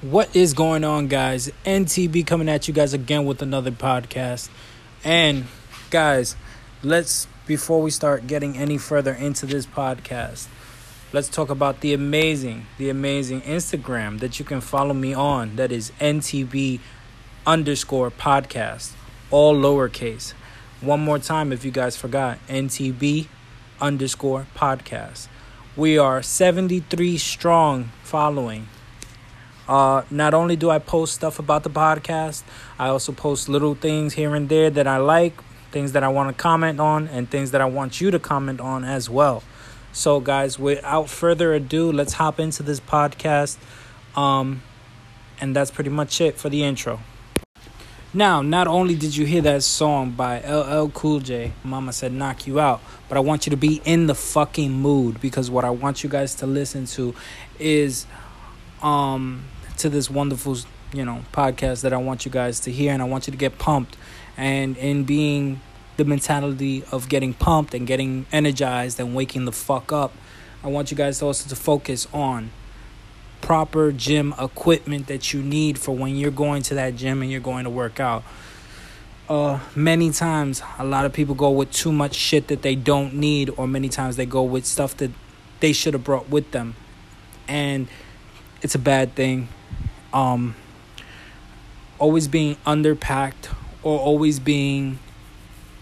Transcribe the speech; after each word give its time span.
What 0.00 0.36
is 0.36 0.54
going 0.54 0.84
on, 0.84 1.08
guys? 1.08 1.50
NTB 1.66 2.24
coming 2.24 2.48
at 2.48 2.68
you 2.68 2.72
guys 2.72 2.94
again 2.94 3.24
with 3.24 3.42
another 3.42 3.72
podcast. 3.72 4.48
And, 5.02 5.46
guys, 5.90 6.36
let's, 6.84 7.26
before 7.48 7.82
we 7.82 7.90
start 7.90 8.28
getting 8.28 8.56
any 8.56 8.78
further 8.78 9.12
into 9.12 9.44
this 9.44 9.66
podcast, 9.66 10.46
let's 11.12 11.28
talk 11.28 11.50
about 11.50 11.80
the 11.80 11.94
amazing, 11.94 12.66
the 12.78 12.90
amazing 12.90 13.40
Instagram 13.40 14.20
that 14.20 14.38
you 14.38 14.44
can 14.44 14.60
follow 14.60 14.94
me 14.94 15.14
on. 15.14 15.56
That 15.56 15.72
is 15.72 15.90
NTB 15.98 16.78
underscore 17.44 18.12
podcast, 18.12 18.92
all 19.32 19.56
lowercase. 19.56 20.32
One 20.80 21.00
more 21.00 21.18
time, 21.18 21.52
if 21.52 21.64
you 21.64 21.72
guys 21.72 21.96
forgot, 21.96 22.38
NTB 22.46 23.26
underscore 23.80 24.46
podcast. 24.54 25.26
We 25.74 25.98
are 25.98 26.22
73 26.22 27.18
strong 27.18 27.90
following 28.04 28.68
uh, 29.68 30.02
not 30.10 30.32
only 30.34 30.56
do 30.56 30.70
I 30.70 30.78
post 30.78 31.14
stuff 31.14 31.38
about 31.38 31.62
the 31.62 31.70
podcast, 31.70 32.42
I 32.78 32.88
also 32.88 33.12
post 33.12 33.48
little 33.48 33.74
things 33.74 34.14
here 34.14 34.34
and 34.34 34.48
there 34.48 34.70
that 34.70 34.86
I 34.86 34.96
like, 34.96 35.34
things 35.70 35.92
that 35.92 36.02
I 36.02 36.08
want 36.08 36.34
to 36.34 36.42
comment 36.42 36.80
on, 36.80 37.06
and 37.08 37.30
things 37.30 37.50
that 37.50 37.60
I 37.60 37.66
want 37.66 38.00
you 38.00 38.10
to 38.10 38.18
comment 38.18 38.60
on 38.60 38.84
as 38.84 39.10
well. 39.10 39.42
So, 39.92 40.20
guys, 40.20 40.58
without 40.58 41.08
further 41.08 41.52
ado, 41.52 41.92
let's 41.92 42.14
hop 42.14 42.40
into 42.40 42.62
this 42.62 42.80
podcast. 42.80 43.58
Um, 44.16 44.62
and 45.40 45.54
that's 45.54 45.70
pretty 45.70 45.90
much 45.90 46.20
it 46.20 46.36
for 46.36 46.48
the 46.48 46.64
intro. 46.64 47.00
Now, 48.14 48.40
not 48.40 48.66
only 48.66 48.94
did 48.94 49.14
you 49.14 49.26
hear 49.26 49.42
that 49.42 49.62
song 49.62 50.12
by 50.12 50.40
LL 50.40 50.88
Cool 50.88 51.20
J, 51.20 51.52
Mama 51.62 51.92
said 51.92 52.10
knock 52.10 52.46
you 52.46 52.58
out, 52.58 52.80
but 53.06 53.18
I 53.18 53.20
want 53.20 53.46
you 53.46 53.50
to 53.50 53.56
be 53.56 53.82
in 53.84 54.06
the 54.06 54.14
fucking 54.14 54.72
mood 54.72 55.20
because 55.20 55.50
what 55.50 55.64
I 55.66 55.70
want 55.70 56.02
you 56.02 56.08
guys 56.08 56.34
to 56.36 56.46
listen 56.46 56.86
to 56.86 57.14
is 57.58 58.06
um 58.82 59.44
to 59.78 59.88
this 59.88 60.10
wonderful, 60.10 60.58
you 60.92 61.04
know, 61.04 61.24
podcast 61.32 61.82
that 61.82 61.92
I 61.92 61.96
want 61.96 62.24
you 62.24 62.30
guys 62.30 62.60
to 62.60 62.72
hear 62.72 62.92
and 62.92 63.02
I 63.02 63.04
want 63.04 63.26
you 63.26 63.30
to 63.30 63.36
get 63.36 63.58
pumped. 63.58 63.96
And 64.36 64.76
in 64.76 65.04
being 65.04 65.60
the 65.96 66.04
mentality 66.04 66.84
of 66.92 67.08
getting 67.08 67.34
pumped 67.34 67.74
and 67.74 67.86
getting 67.86 68.26
energized 68.30 69.00
and 69.00 69.14
waking 69.14 69.44
the 69.44 69.52
fuck 69.52 69.92
up, 69.92 70.12
I 70.62 70.68
want 70.68 70.90
you 70.90 70.96
guys 70.96 71.22
also 71.22 71.48
to 71.48 71.56
focus 71.56 72.06
on 72.12 72.50
proper 73.40 73.92
gym 73.92 74.34
equipment 74.38 75.06
that 75.06 75.32
you 75.32 75.42
need 75.42 75.78
for 75.78 75.94
when 75.94 76.16
you're 76.16 76.30
going 76.30 76.62
to 76.62 76.74
that 76.74 76.96
gym 76.96 77.22
and 77.22 77.30
you're 77.30 77.40
going 77.40 77.64
to 77.64 77.70
work 77.70 78.00
out. 78.00 78.24
Uh, 79.28 79.60
many 79.76 80.10
times, 80.10 80.62
a 80.78 80.84
lot 80.84 81.04
of 81.04 81.12
people 81.12 81.34
go 81.34 81.50
with 81.50 81.70
too 81.70 81.92
much 81.92 82.14
shit 82.14 82.48
that 82.48 82.62
they 82.62 82.74
don't 82.74 83.14
need, 83.14 83.50
or 83.56 83.68
many 83.68 83.88
times 83.88 84.16
they 84.16 84.24
go 84.24 84.42
with 84.42 84.64
stuff 84.64 84.96
that 84.96 85.10
they 85.60 85.72
should 85.72 85.92
have 85.92 86.02
brought 86.02 86.28
with 86.30 86.50
them, 86.52 86.74
and 87.46 87.88
it's 88.62 88.74
a 88.74 88.78
bad 88.78 89.14
thing 89.14 89.48
um, 90.12 90.54
always 91.98 92.28
being 92.28 92.56
underpacked 92.66 93.54
or 93.82 93.98
always 93.98 94.40
being 94.40 94.98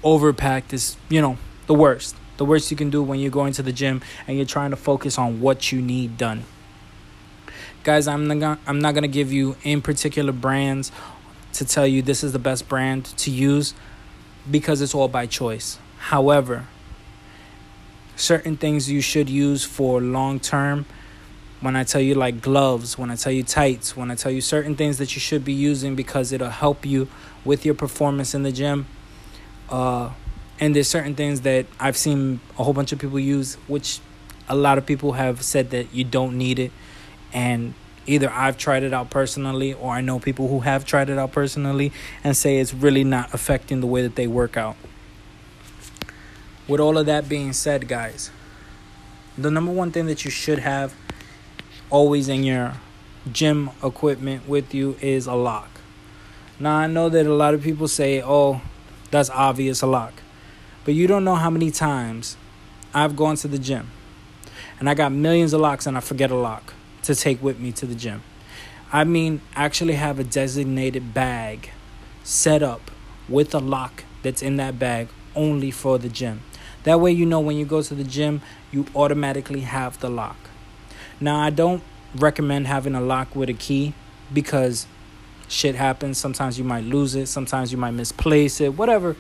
overpacked 0.03 0.73
is, 0.73 0.97
you 1.09 1.21
know, 1.21 1.39
the 1.67 1.75
worst. 1.75 2.17
The 2.37 2.45
worst 2.45 2.71
you 2.71 2.77
can 2.77 2.91
do 2.91 3.03
when 3.03 3.19
you're 3.19 3.31
going 3.31 3.55
to 3.55 3.63
the 3.63 3.73
gym 3.73 4.03
and 4.27 4.37
you're 4.37 4.47
trying 4.47 4.71
to 4.71 4.77
focus 4.77 5.19
on 5.19 5.41
what 5.41 5.73
you 5.73 5.81
need 5.81 6.19
done. 6.19 6.45
Guys, 7.83 8.07
I'm 8.07 8.27
not 8.27 8.39
gonna, 8.39 8.59
I'm 8.67 8.79
not 8.79 8.93
going 8.93 9.03
to 9.03 9.09
give 9.09 9.33
you 9.33 9.57
in 9.63 9.81
particular 9.81 10.33
brands 10.33 10.93
to 11.55 11.65
tell 11.65 11.87
you 11.87 12.03
this 12.03 12.23
is 12.23 12.33
the 12.33 12.39
best 12.39 12.69
brand 12.69 13.05
to 13.05 13.31
use 13.31 13.73
because 14.51 14.83
it's 14.83 14.95
all 14.95 15.09
by 15.09 15.27
choice. 15.27 15.79
However, 15.99 16.67
certain 18.17 18.57
things 18.57 18.91
you 18.91 19.01
should 19.01 19.31
use 19.31 19.65
for 19.65 20.01
long 20.01 20.41
term 20.41 20.85
when 21.61 21.77
I 21.77 21.85
tell 21.85 22.01
you 22.01 22.15
like 22.15 22.41
gloves, 22.41 22.99
when 22.99 23.11
I 23.11 23.17
tell 23.17 23.33
you 23.33 23.43
tights, 23.43 23.97
when 23.97 24.11
I 24.11 24.15
tell 24.15 24.33
you 24.33 24.41
certain 24.41 24.77
things 24.77 24.99
that 24.99 25.15
you 25.15 25.21
should 25.21 25.45
be 25.45 25.53
using 25.53 25.95
because 25.95 26.33
it'll 26.33 26.51
help 26.51 26.85
you 26.85 27.09
with 27.45 27.65
your 27.65 27.75
performance 27.75 28.35
in 28.35 28.43
the 28.43 28.53
gym. 28.53 28.87
Uh, 29.71 30.11
and 30.61 30.75
there's 30.75 30.89
certain 30.89 31.15
things 31.15 31.43
that 31.43 31.67
I've 31.81 31.97
seen 31.97 32.41
a 32.59 32.65
whole 32.65 32.73
bunch 32.73 32.93
of 32.93 32.99
people 32.99 33.19
use, 33.19 33.55
which 33.69 34.01
a 34.49 34.57
lot 34.57 34.79
of 34.79 34.87
people 34.87 35.13
have 35.13 35.43
said 35.43 35.71
that 35.71 35.93
you 35.93 36.05
don't 36.05 36.37
need 36.39 36.59
it. 36.59 36.73
And 37.33 37.75
either 38.07 38.31
I've 38.31 38.57
tried 38.57 38.83
it 38.83 38.93
out 38.93 39.11
personally 39.11 39.73
or 39.73 39.93
I 39.93 40.01
know 40.01 40.19
people 40.19 40.49
who 40.49 40.61
have 40.61 40.85
tried 40.85 41.11
it 41.11 41.19
out 41.19 41.33
personally 41.33 41.93
and 42.23 42.37
say 42.37 42.59
it's 42.59 42.73
really 42.73 43.05
not 43.05 43.33
affecting 43.35 43.81
the 43.81 43.87
way 43.87 44.03
that 44.03 44.15
they 44.15 44.27
work 44.27 44.57
out. 44.57 44.77
With 46.69 46.81
all 46.81 46.99
of 46.99 47.07
that 47.07 47.29
being 47.29 47.53
said, 47.53 47.89
guys, 47.89 48.31
the 49.39 49.51
number 49.51 49.73
one 49.73 49.93
thing 49.93 50.07
that 50.07 50.25
you 50.25 50.31
should 50.31 50.61
have 50.61 50.95
always 51.91 52.29
in 52.29 52.45
your 52.45 52.75
gym 53.33 53.71
equipment 53.83 54.49
with 54.49 54.75
you 54.75 54.97
is 55.01 55.27
a 55.27 55.35
lock. 55.35 55.69
Now, 56.59 56.77
I 56.77 56.87
know 56.87 57.09
that 57.09 57.27
a 57.27 57.35
lot 57.35 57.55
of 57.55 57.63
people 57.63 57.89
say, 57.89 58.23
oh, 58.23 58.61
that's 59.11 59.31
obvious, 59.31 59.83
a 59.83 59.87
lock. 59.87 60.15
But 60.85 60.95
you 60.95 61.07
don't 61.07 61.25
know 61.25 61.35
how 61.35 61.51
many 61.51 61.71
times 61.71 62.37
I've 62.95 63.17
gone 63.17 63.37
to 63.37 63.49
the 63.49 63.59
gym 63.59 63.91
and 64.79 64.89
I 64.89 64.95
got 64.95 65.13
millions 65.13 65.53
of 65.53 65.61
locks 65.61 65.87
and 65.87 65.97
I 65.97 66.01
forget 66.01 66.31
a 66.31 66.37
lock 66.37 66.75
to 67.03 67.15
take 67.15 67.43
with 67.43 67.59
me 67.59 67.73
to 67.73 67.87
the 67.87 67.95
gym. 67.95 68.23
I 68.93 69.05
mean, 69.05 69.41
actually 69.55 69.95
have 69.95 70.19
a 70.19 70.25
designated 70.25 71.13
bag 71.13 71.71
set 72.23 72.63
up 72.63 72.91
with 73.29 73.55
a 73.55 73.59
lock 73.59 74.05
that's 74.23 74.43
in 74.43 74.57
that 74.57 74.79
bag 74.79 75.09
only 75.35 75.71
for 75.71 75.99
the 75.99 76.09
gym. 76.09 76.43
That 76.85 77.01
way, 77.01 77.11
you 77.11 77.27
know 77.27 77.41
when 77.41 77.57
you 77.57 77.65
go 77.65 77.83
to 77.83 77.95
the 77.95 78.05
gym, 78.05 78.43
you 78.71 78.87
automatically 78.95 79.61
have 79.61 79.99
the 79.99 80.09
lock. 80.09 80.37
Now, 81.21 81.41
I 81.41 81.51
don't 81.51 81.83
recommend 82.15 82.67
having 82.67 82.95
a 82.95 83.01
lock 83.01 83.35
with 83.35 83.49
a 83.49 83.55
key 83.55 83.95
because 84.33 84.87
shit 85.49 85.75
happens. 85.75 86.19
Sometimes 86.19 86.59
you 86.59 86.65
might 86.65 86.85
lose 86.85 87.15
it, 87.15 87.27
sometimes 87.27 87.73
you 87.73 87.79
might 87.79 87.93
misplace 87.93 88.61
it, 88.61 88.77
whatever. 88.77 89.17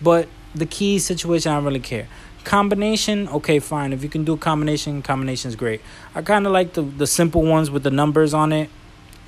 But 0.00 0.28
the 0.54 0.66
key 0.66 0.98
situation, 0.98 1.52
I 1.52 1.56
don't 1.56 1.64
really 1.64 1.80
care. 1.80 2.08
Combination, 2.44 3.28
okay, 3.28 3.58
fine. 3.58 3.92
If 3.92 4.02
you 4.02 4.08
can 4.08 4.24
do 4.24 4.36
combination, 4.36 5.02
combination 5.02 5.48
is 5.48 5.56
great. 5.56 5.80
I 6.14 6.22
kind 6.22 6.46
of 6.46 6.52
like 6.52 6.72
the, 6.72 6.82
the 6.82 7.06
simple 7.06 7.42
ones 7.42 7.70
with 7.70 7.82
the 7.82 7.90
numbers 7.90 8.32
on 8.32 8.52
it. 8.52 8.70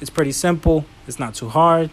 It's 0.00 0.10
pretty 0.10 0.32
simple, 0.32 0.87
it's 1.06 1.19
not 1.19 1.34
too 1.34 1.50
hard. 1.50 1.91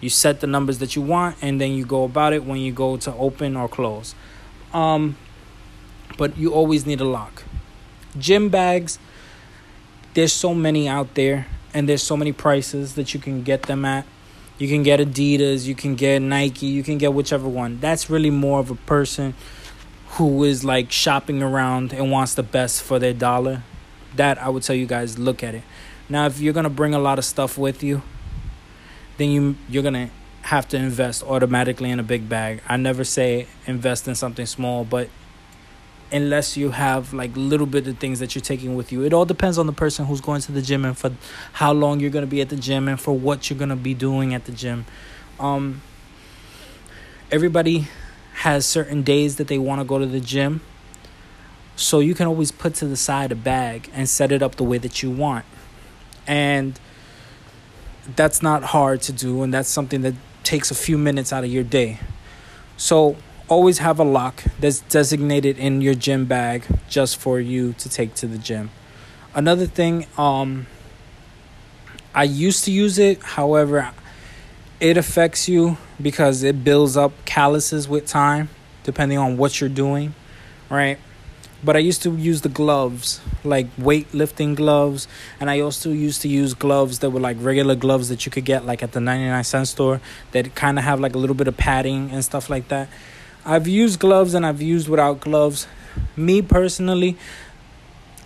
You 0.00 0.08
set 0.08 0.40
the 0.40 0.46
numbers 0.46 0.78
that 0.78 0.96
you 0.96 1.02
want, 1.02 1.36
and 1.42 1.60
then 1.60 1.72
you 1.72 1.84
go 1.84 2.04
about 2.04 2.32
it 2.32 2.44
when 2.44 2.58
you 2.58 2.72
go 2.72 2.96
to 2.96 3.12
open 3.14 3.54
or 3.54 3.68
close. 3.68 4.14
Um, 4.72 5.16
but 6.16 6.38
you 6.38 6.54
always 6.54 6.86
need 6.86 7.02
a 7.02 7.04
lock. 7.04 7.42
Gym 8.16 8.48
bags, 8.48 8.98
there's 10.14 10.32
so 10.32 10.54
many 10.54 10.88
out 10.88 11.14
there 11.14 11.46
and 11.72 11.88
there's 11.88 12.02
so 12.02 12.16
many 12.16 12.32
prices 12.32 12.94
that 12.94 13.14
you 13.14 13.20
can 13.20 13.42
get 13.42 13.62
them 13.62 13.84
at. 13.84 14.06
You 14.58 14.68
can 14.68 14.82
get 14.82 15.00
Adidas, 15.00 15.66
you 15.66 15.74
can 15.74 15.94
get 15.94 16.20
Nike, 16.20 16.66
you 16.66 16.82
can 16.82 16.98
get 16.98 17.14
whichever 17.14 17.48
one. 17.48 17.80
That's 17.80 18.10
really 18.10 18.30
more 18.30 18.60
of 18.60 18.70
a 18.70 18.74
person 18.74 19.34
who 20.12 20.44
is 20.44 20.64
like 20.64 20.90
shopping 20.90 21.42
around 21.42 21.92
and 21.92 22.10
wants 22.10 22.34
the 22.34 22.42
best 22.42 22.82
for 22.82 22.98
their 22.98 23.14
dollar. 23.14 23.62
That 24.16 24.38
I 24.42 24.48
would 24.48 24.64
tell 24.64 24.76
you 24.76 24.86
guys 24.86 25.18
look 25.18 25.42
at 25.42 25.54
it. 25.54 25.62
Now 26.08 26.26
if 26.26 26.40
you're 26.40 26.52
going 26.52 26.64
to 26.64 26.70
bring 26.70 26.94
a 26.94 26.98
lot 26.98 27.18
of 27.18 27.24
stuff 27.24 27.56
with 27.56 27.82
you, 27.82 28.02
then 29.16 29.30
you 29.30 29.56
you're 29.68 29.82
going 29.84 29.94
to 29.94 30.10
have 30.42 30.66
to 30.68 30.76
invest 30.76 31.22
automatically 31.22 31.90
in 31.90 32.00
a 32.00 32.02
big 32.02 32.28
bag. 32.28 32.60
I 32.68 32.76
never 32.76 33.04
say 33.04 33.46
invest 33.66 34.08
in 34.08 34.14
something 34.14 34.46
small, 34.46 34.84
but 34.84 35.08
unless 36.12 36.56
you 36.56 36.70
have 36.70 37.12
like 37.12 37.30
little 37.36 37.66
bit 37.66 37.86
of 37.86 37.98
things 37.98 38.18
that 38.18 38.34
you're 38.34 38.42
taking 38.42 38.74
with 38.74 38.92
you. 38.92 39.04
It 39.04 39.12
all 39.12 39.24
depends 39.24 39.58
on 39.58 39.66
the 39.66 39.72
person 39.72 40.06
who's 40.06 40.20
going 40.20 40.40
to 40.42 40.52
the 40.52 40.62
gym 40.62 40.84
and 40.84 40.96
for 40.96 41.12
how 41.54 41.72
long 41.72 42.00
you're 42.00 42.10
going 42.10 42.24
to 42.24 42.30
be 42.30 42.40
at 42.40 42.48
the 42.48 42.56
gym 42.56 42.88
and 42.88 43.00
for 43.00 43.16
what 43.16 43.48
you're 43.48 43.58
going 43.58 43.70
to 43.70 43.76
be 43.76 43.94
doing 43.94 44.34
at 44.34 44.44
the 44.44 44.52
gym. 44.52 44.86
Um 45.38 45.82
everybody 47.30 47.88
has 48.34 48.66
certain 48.66 49.02
days 49.02 49.36
that 49.36 49.48
they 49.48 49.58
want 49.58 49.80
to 49.80 49.84
go 49.84 49.98
to 49.98 50.06
the 50.06 50.20
gym. 50.20 50.60
So 51.76 52.00
you 52.00 52.14
can 52.14 52.26
always 52.26 52.50
put 52.50 52.74
to 52.76 52.86
the 52.86 52.96
side 52.96 53.32
a 53.32 53.36
bag 53.36 53.90
and 53.94 54.08
set 54.08 54.32
it 54.32 54.42
up 54.42 54.56
the 54.56 54.64
way 54.64 54.78
that 54.78 55.02
you 55.02 55.10
want. 55.10 55.44
And 56.26 56.78
that's 58.16 58.42
not 58.42 58.62
hard 58.64 59.02
to 59.02 59.12
do 59.12 59.42
and 59.42 59.54
that's 59.54 59.68
something 59.68 60.02
that 60.02 60.14
takes 60.42 60.70
a 60.70 60.74
few 60.74 60.98
minutes 60.98 61.32
out 61.32 61.44
of 61.44 61.50
your 61.50 61.64
day. 61.64 62.00
So 62.76 63.16
always 63.50 63.78
have 63.78 63.98
a 63.98 64.04
lock 64.04 64.44
that's 64.60 64.78
designated 64.82 65.58
in 65.58 65.80
your 65.80 65.94
gym 65.94 66.24
bag 66.24 66.64
just 66.88 67.16
for 67.16 67.40
you 67.40 67.72
to 67.74 67.88
take 67.88 68.14
to 68.14 68.26
the 68.28 68.38
gym. 68.38 68.70
Another 69.34 69.66
thing, 69.66 70.06
um, 70.16 70.68
I 72.14 72.24
used 72.24 72.64
to 72.66 72.70
use 72.70 72.98
it, 72.98 73.20
however, 73.22 73.90
it 74.78 74.96
affects 74.96 75.48
you 75.48 75.76
because 76.00 76.44
it 76.44 76.62
builds 76.62 76.96
up 76.96 77.12
calluses 77.24 77.88
with 77.88 78.06
time, 78.06 78.48
depending 78.84 79.18
on 79.18 79.36
what 79.36 79.60
you're 79.60 79.68
doing, 79.68 80.14
right? 80.70 80.98
But 81.62 81.76
I 81.76 81.80
used 81.80 82.02
to 82.04 82.16
use 82.16 82.42
the 82.42 82.48
gloves, 82.48 83.20
like 83.42 83.74
weightlifting 83.76 84.54
gloves, 84.54 85.08
and 85.40 85.50
I 85.50 85.58
also 85.60 85.90
used 85.90 86.22
to 86.22 86.28
use 86.28 86.54
gloves 86.54 87.00
that 87.00 87.10
were 87.10 87.20
like 87.20 87.36
regular 87.40 87.74
gloves 87.74 88.08
that 88.10 88.24
you 88.24 88.32
could 88.32 88.44
get 88.44 88.64
like 88.64 88.82
at 88.82 88.92
the 88.92 89.00
99 89.00 89.44
cent 89.44 89.68
store 89.68 90.00
that 90.30 90.54
kind 90.54 90.78
of 90.78 90.84
have 90.84 91.00
like 91.00 91.14
a 91.14 91.18
little 91.18 91.36
bit 91.36 91.48
of 91.48 91.56
padding 91.56 92.10
and 92.12 92.24
stuff 92.24 92.48
like 92.48 92.68
that 92.68 92.88
I've 93.44 93.66
used 93.66 93.98
gloves 94.00 94.34
and 94.34 94.44
I've 94.44 94.60
used 94.62 94.88
without 94.88 95.20
gloves. 95.20 95.66
Me 96.16 96.42
personally, 96.42 97.16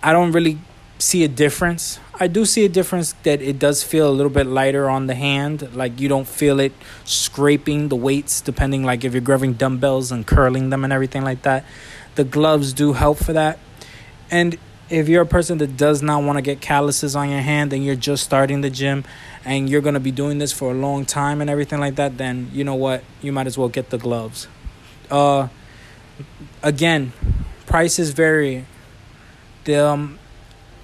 I 0.03 0.11
don't 0.11 0.31
really 0.31 0.59
see 0.99 1.23
a 1.23 1.27
difference. 1.27 1.99
I 2.19 2.27
do 2.27 2.45
see 2.45 2.63
a 2.65 2.69
difference 2.69 3.13
that 3.23 3.41
it 3.41 3.59
does 3.59 3.83
feel 3.83 4.09
a 4.09 4.11
little 4.11 4.31
bit 4.31 4.45
lighter 4.47 4.89
on 4.89 5.07
the 5.07 5.15
hand. 5.15 5.75
Like 5.75 5.99
you 5.99 6.07
don't 6.07 6.27
feel 6.27 6.59
it 6.59 6.73
scraping 7.03 7.89
the 7.89 7.95
weights, 7.95 8.41
depending 8.41 8.83
like 8.83 9.03
if 9.03 9.13
you're 9.13 9.21
grabbing 9.21 9.53
dumbbells 9.53 10.11
and 10.11 10.25
curling 10.25 10.69
them 10.69 10.83
and 10.83 10.93
everything 10.93 11.23
like 11.23 11.41
that. 11.43 11.65
The 12.15 12.23
gloves 12.23 12.73
do 12.73 12.93
help 12.93 13.17
for 13.17 13.33
that. 13.33 13.59
And 14.31 14.57
if 14.89 15.09
you're 15.09 15.23
a 15.23 15.27
person 15.27 15.57
that 15.57 15.77
does 15.77 16.01
not 16.01 16.23
want 16.23 16.37
to 16.37 16.41
get 16.41 16.61
calluses 16.61 17.15
on 17.15 17.29
your 17.29 17.41
hand 17.41 17.73
and 17.73 17.83
you're 17.83 17.95
just 17.95 18.23
starting 18.23 18.61
the 18.61 18.69
gym 18.69 19.03
and 19.43 19.69
you're 19.69 19.81
going 19.81 19.95
to 19.95 19.99
be 19.99 20.11
doing 20.11 20.37
this 20.37 20.51
for 20.51 20.71
a 20.71 20.73
long 20.73 21.05
time 21.05 21.41
and 21.41 21.49
everything 21.49 21.79
like 21.79 21.95
that, 21.95 22.17
then 22.17 22.49
you 22.53 22.63
know 22.63 22.75
what? 22.75 23.03
You 23.21 23.31
might 23.31 23.47
as 23.47 23.57
well 23.57 23.69
get 23.69 23.89
the 23.89 23.97
gloves. 23.97 24.47
Uh, 25.11 25.47
again, 26.63 27.13
prices 27.65 28.11
vary. 28.11 28.65
The, 29.65 29.85
um, 29.85 30.19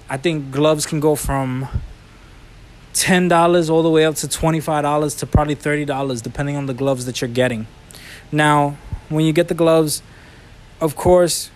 I 0.08 0.16
think 0.16 0.50
gloves 0.50 0.86
can 0.86 1.00
go 1.00 1.14
from 1.14 1.68
ten 2.92 3.28
dollars 3.28 3.70
all 3.70 3.82
the 3.82 3.90
way 3.90 4.04
up 4.04 4.14
to 4.16 4.28
twenty 4.28 4.60
five 4.60 4.82
dollars 4.82 5.14
to 5.16 5.26
probably 5.26 5.54
thirty 5.54 5.84
dollars, 5.84 6.20
depending 6.20 6.56
on 6.56 6.66
the 6.66 6.74
gloves 6.74 7.06
that 7.06 7.20
you're 7.20 7.30
getting. 7.30 7.66
Now, 8.30 8.76
when 9.08 9.24
you 9.24 9.32
get 9.32 9.48
the 9.48 9.54
gloves, 9.54 10.02
of 10.80 10.96
course, 10.96 11.50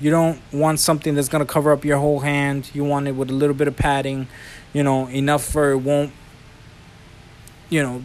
you 0.00 0.10
don't 0.10 0.40
want 0.52 0.80
something 0.80 1.14
that's 1.14 1.28
gonna 1.28 1.46
cover 1.46 1.72
up 1.72 1.84
your 1.84 1.98
whole 1.98 2.20
hand. 2.20 2.70
You 2.74 2.84
want 2.84 3.08
it 3.08 3.12
with 3.12 3.30
a 3.30 3.34
little 3.34 3.54
bit 3.54 3.68
of 3.68 3.76
padding, 3.76 4.28
you 4.72 4.82
know, 4.82 5.08
enough 5.08 5.44
for 5.44 5.70
it 5.70 5.78
won't, 5.78 6.12
you 7.68 7.82
know, 7.82 8.02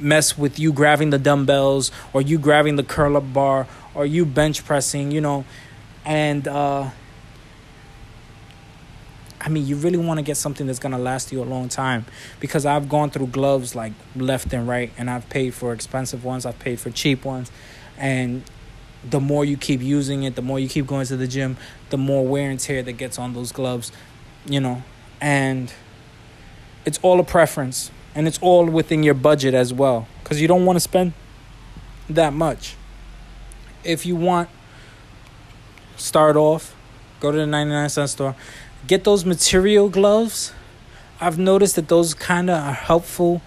mess 0.00 0.38
with 0.38 0.58
you 0.58 0.72
grabbing 0.72 1.10
the 1.10 1.18
dumbbells 1.18 1.90
or 2.12 2.22
you 2.22 2.38
grabbing 2.38 2.76
the 2.76 2.82
curl 2.82 3.16
up 3.16 3.32
bar 3.32 3.66
or 3.94 4.06
you 4.06 4.24
bench 4.24 4.64
pressing, 4.64 5.10
you 5.10 5.20
know, 5.20 5.44
and 6.04 6.46
uh 6.48 6.90
I 9.40 9.50
mean, 9.50 9.66
you 9.66 9.76
really 9.76 9.98
want 9.98 10.18
to 10.18 10.22
get 10.22 10.36
something 10.36 10.66
that's 10.66 10.80
going 10.80 10.92
to 10.92 10.98
last 10.98 11.30
you 11.30 11.42
a 11.42 11.44
long 11.44 11.68
time 11.68 12.06
because 12.40 12.66
I've 12.66 12.88
gone 12.88 13.10
through 13.10 13.28
gloves 13.28 13.74
like 13.74 13.92
left 14.16 14.52
and 14.52 14.66
right 14.66 14.92
and 14.98 15.08
I've 15.08 15.28
paid 15.30 15.54
for 15.54 15.72
expensive 15.72 16.24
ones, 16.24 16.44
I've 16.44 16.58
paid 16.58 16.80
for 16.80 16.90
cheap 16.90 17.24
ones. 17.24 17.50
And 17.96 18.42
the 19.08 19.20
more 19.20 19.44
you 19.44 19.56
keep 19.56 19.80
using 19.80 20.24
it, 20.24 20.34
the 20.34 20.42
more 20.42 20.58
you 20.58 20.68
keep 20.68 20.86
going 20.86 21.06
to 21.06 21.16
the 21.16 21.28
gym, 21.28 21.56
the 21.90 21.98
more 21.98 22.26
wear 22.26 22.50
and 22.50 22.58
tear 22.58 22.82
that 22.82 22.92
gets 22.94 23.18
on 23.18 23.32
those 23.32 23.52
gloves, 23.52 23.92
you 24.44 24.60
know. 24.60 24.82
And 25.20 25.72
it's 26.84 26.98
all 27.02 27.20
a 27.20 27.24
preference 27.24 27.90
and 28.14 28.26
it's 28.26 28.38
all 28.40 28.66
within 28.66 29.02
your 29.02 29.14
budget 29.14 29.54
as 29.54 29.72
well 29.72 30.06
because 30.22 30.40
you 30.40 30.48
don't 30.48 30.64
want 30.64 30.76
to 30.76 30.80
spend 30.80 31.12
that 32.08 32.32
much. 32.32 32.76
If 33.84 34.04
you 34.06 34.16
want, 34.16 34.48
start 35.96 36.36
off, 36.36 36.74
go 37.20 37.30
to 37.30 37.38
the 37.38 37.46
99 37.46 37.88
cent 37.88 38.10
store 38.10 38.34
get 38.86 39.04
those 39.04 39.24
material 39.24 39.88
gloves. 39.88 40.52
I've 41.20 41.38
noticed 41.38 41.76
that 41.76 41.88
those 41.88 42.14
kind 42.14 42.48
of 42.48 42.56
are 42.56 42.72
helpful. 42.72 43.42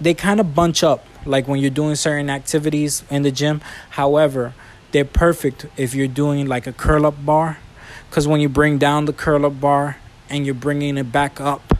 They 0.00 0.14
kind 0.14 0.40
of 0.40 0.54
bunch 0.54 0.82
up 0.82 1.04
like 1.24 1.48
when 1.48 1.58
you're 1.58 1.70
doing 1.70 1.96
certain 1.96 2.30
activities 2.30 3.02
in 3.10 3.22
the 3.22 3.30
gym. 3.30 3.60
However, 3.90 4.54
they're 4.92 5.04
perfect 5.04 5.66
if 5.76 5.94
you're 5.94 6.06
doing 6.08 6.46
like 6.46 6.66
a 6.66 6.72
curl 6.72 7.06
up 7.06 7.24
bar 7.24 7.58
cuz 8.10 8.28
when 8.28 8.40
you 8.40 8.48
bring 8.48 8.78
down 8.78 9.06
the 9.06 9.12
curl 9.12 9.44
up 9.44 9.60
bar 9.60 9.96
and 10.30 10.46
you're 10.46 10.54
bringing 10.54 10.96
it 10.96 11.10
back 11.10 11.40
up, 11.40 11.75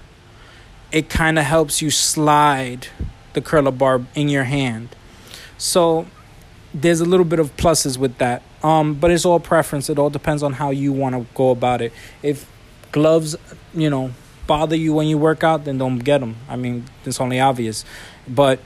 it 0.93 1.09
kind 1.09 1.39
of 1.39 1.45
helps 1.45 1.83
you 1.83 1.91
slide 1.91 2.89
the 3.33 3.41
curl 3.41 3.69
up 3.69 3.79
bar 3.79 4.03
in 4.15 4.29
your 4.29 4.45
hand. 4.45 4.95
So 5.59 6.07
there's 6.73 7.01
a 7.01 7.05
little 7.05 7.25
bit 7.25 7.39
of 7.39 7.57
pluses 7.57 7.97
with 7.99 8.19
that. 8.19 8.43
Um, 8.63 8.95
but 8.95 9.11
it's 9.11 9.25
all 9.25 9.41
preference. 9.41 9.89
It 9.89 9.99
all 9.99 10.11
depends 10.11 10.43
on 10.43 10.55
how 10.55 10.71
you 10.71 10.93
want 10.93 11.15
to 11.15 11.27
go 11.35 11.51
about 11.51 11.81
it. 11.81 11.93
If 12.23 12.51
gloves, 12.93 13.37
you 13.75 13.91
know, 13.91 14.13
bother 14.47 14.77
you 14.77 14.93
when 14.93 15.07
you 15.07 15.19
work 15.19 15.45
out, 15.45 15.65
then 15.65 15.79
don't 15.79 15.99
get 15.99 16.19
them. 16.19 16.37
I 16.49 16.57
mean, 16.57 16.85
it's 17.05 17.21
only 17.21 17.41
obvious. 17.41 17.85
But 18.27 18.61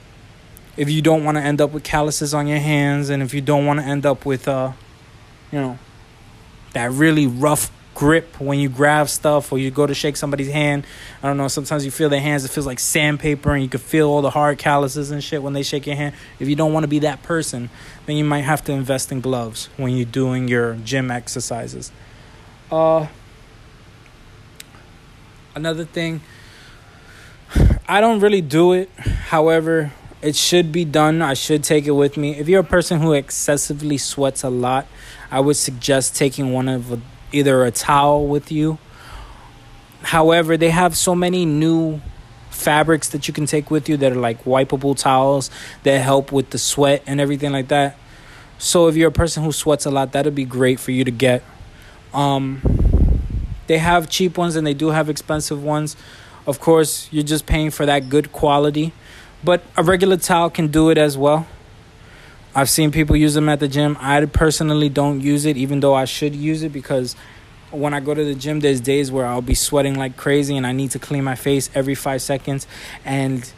if 0.77 0.91
you 0.91 1.03
don't 1.03 1.25
want 1.25 1.37
to 1.37 1.43
end 1.43 1.61
up 1.61 1.73
with 1.73 1.85
calluses 1.85 2.33
on 2.33 2.47
your 2.47 2.59
hands, 2.59 3.11
and 3.11 3.23
if 3.23 3.35
you 3.35 3.41
don't 3.41 3.67
want 3.67 3.81
to 3.81 3.87
end 3.87 4.07
up 4.07 4.25
with, 4.25 4.49
uh, 4.49 4.73
you 5.53 5.61
know, 5.61 5.79
that 6.73 6.91
really 6.93 7.27
rough 7.27 7.71
grip 7.95 8.41
when 8.41 8.59
you 8.59 8.69
grab 8.69 9.09
stuff 9.09 9.53
or 9.53 9.59
you 9.59 9.71
go 9.71 9.87
to 9.87 9.95
shake 9.95 10.17
somebody's 10.17 10.51
hand. 10.51 10.85
I 11.23 11.27
don't 11.27 11.37
know, 11.37 11.49
sometimes 11.49 11.85
you 11.85 11.91
feel 11.91 12.09
their 12.09 12.21
hands, 12.21 12.45
it 12.45 12.51
feels 12.51 12.67
like 12.67 12.79
sandpaper 12.79 13.53
and 13.53 13.63
you 13.63 13.69
can 13.69 13.81
feel 13.81 14.09
all 14.09 14.23
the 14.23 14.31
hard 14.31 14.59
calluses 14.59 15.11
and 15.11 15.23
shit 15.23 15.43
when 15.43 15.53
they 15.53 15.63
shake 15.63 15.87
your 15.87 15.97
hand. 15.97 16.15
If 16.39 16.49
you 16.49 16.57
don't 16.57 16.73
want 16.73 16.85
to 16.85 16.89
be 16.89 17.01
that 17.01 17.23
person, 17.23 17.71
then 18.07 18.17
you 18.17 18.25
might 18.25 18.43
have 18.43 18.65
to 18.65 18.73
invest 18.73 19.13
in 19.13 19.21
gloves 19.21 19.69
when 19.77 19.97
you're 19.97 20.07
doing 20.07 20.49
your 20.49 20.75
gym 20.77 21.11
exercises. 21.11 21.93
Uh 22.71 23.07
another 25.55 25.85
thing 25.85 26.21
I 27.89 28.01
don't 28.01 28.21
really 28.21 28.41
do 28.41 28.73
it. 28.73 28.89
However, 28.97 29.93
it 30.23 30.37
should 30.37 30.71
be 30.71 30.85
done. 30.85 31.23
I 31.23 31.35
should 31.35 31.65
take 31.65 31.87
it 31.87 31.93
with 31.93 32.17
me. 32.17 32.39
If 32.39 32.49
you're 32.49 32.61
a 32.61 32.65
person 32.65 33.01
who 33.01 33.13
excessively 33.13 33.99
sweats 33.99 34.45
a 34.45 34.51
lot, 34.51 34.87
I 35.31 35.41
would 35.41 35.57
suggest 35.57 36.15
taking 36.15 36.53
one 36.53 36.69
of 36.69 37.01
either 37.33 37.65
a 37.65 37.71
towel 37.71 38.27
with 38.27 38.51
you. 38.51 38.79
However, 40.03 40.57
they 40.57 40.71
have 40.71 40.97
so 40.97 41.15
many 41.15 41.45
new 41.45 42.01
fabrics 42.51 43.09
that 43.09 43.27
you 43.27 43.35
can 43.35 43.47
take 43.47 43.71
with 43.71 43.89
you 43.89 43.97
that 43.97 44.13
are 44.13 44.17
like 44.17 44.45
wipeable 44.45 44.97
towels 44.97 45.51
that 45.83 45.99
help 46.01 46.33
with 46.33 46.51
the 46.51 46.59
sweat 46.59 47.03
and 47.07 47.21
everything 47.21 47.53
like 47.53 47.69
that. 47.69 47.97
So 48.59 48.89
if 48.89 48.97
you're 48.97 49.09
a 49.09 49.13
person 49.13 49.43
who 49.43 49.53
sweats 49.53 49.87
a 49.87 49.91
lot, 49.91 50.13
that'd 50.13 50.35
be 50.35 50.45
great 50.45 50.79
for 50.79 50.91
you 50.91 51.05
to 51.05 51.11
get. 51.11 51.43
Um, 52.13 52.61
they 53.67 53.79
have 53.79 54.11
cheap 54.11 54.37
ones 54.37 54.57
and 54.57 54.67
they 54.67 54.75
do 54.75 54.89
have 54.89 55.09
expensive 55.09 55.63
ones. 55.63 55.97
Of 56.47 56.61
course, 56.61 57.09
you're 57.11 57.25
just 57.25 57.47
paying 57.47 57.71
for 57.71 57.87
that 57.87 58.09
good 58.09 58.33
quality, 58.33 58.93
but 59.45 59.63
a 59.77 59.83
regular 59.83 60.17
towel 60.17 60.51
can 60.51 60.69
do 60.69 60.91
it 60.91 60.99
as 60.99 61.17
well. 61.17 61.47
I've 62.55 62.69
seen 62.69 62.91
people 62.91 63.17
use 63.17 63.35
them 63.35 63.49
at 63.49 63.61
the 63.61 63.69
gym. 63.69 63.97
I 64.01 64.25
personally 64.27 64.89
don't 64.89 65.21
use 65.21 65.45
it, 65.45 65.57
even 65.57 65.81
though 65.81 65.95
I 65.95 66.05
should 66.05 66.35
use 66.35 66.63
it 66.63 66.73
because 66.73 67.15
when 67.71 67.95
I 67.95 68.01
go 68.01 68.13
to 68.13 68.25
the 68.25 68.35
gym, 68.35 68.61
there's 68.61 68.81
days 68.81 69.13
where 69.13 69.25
I'll 69.25 69.43
be 69.43 69.55
sweating 69.55 69.95
like 69.95 70.17
crazy 70.17 70.57
and 70.57 70.67
I 70.67 70.73
need 70.73 70.91
to 70.93 70.99
clean 70.99 71.23
my 71.23 71.37
face 71.37 71.71
every 71.75 71.95
five 71.95 72.23
seconds. 72.23 72.67
And 73.05 73.51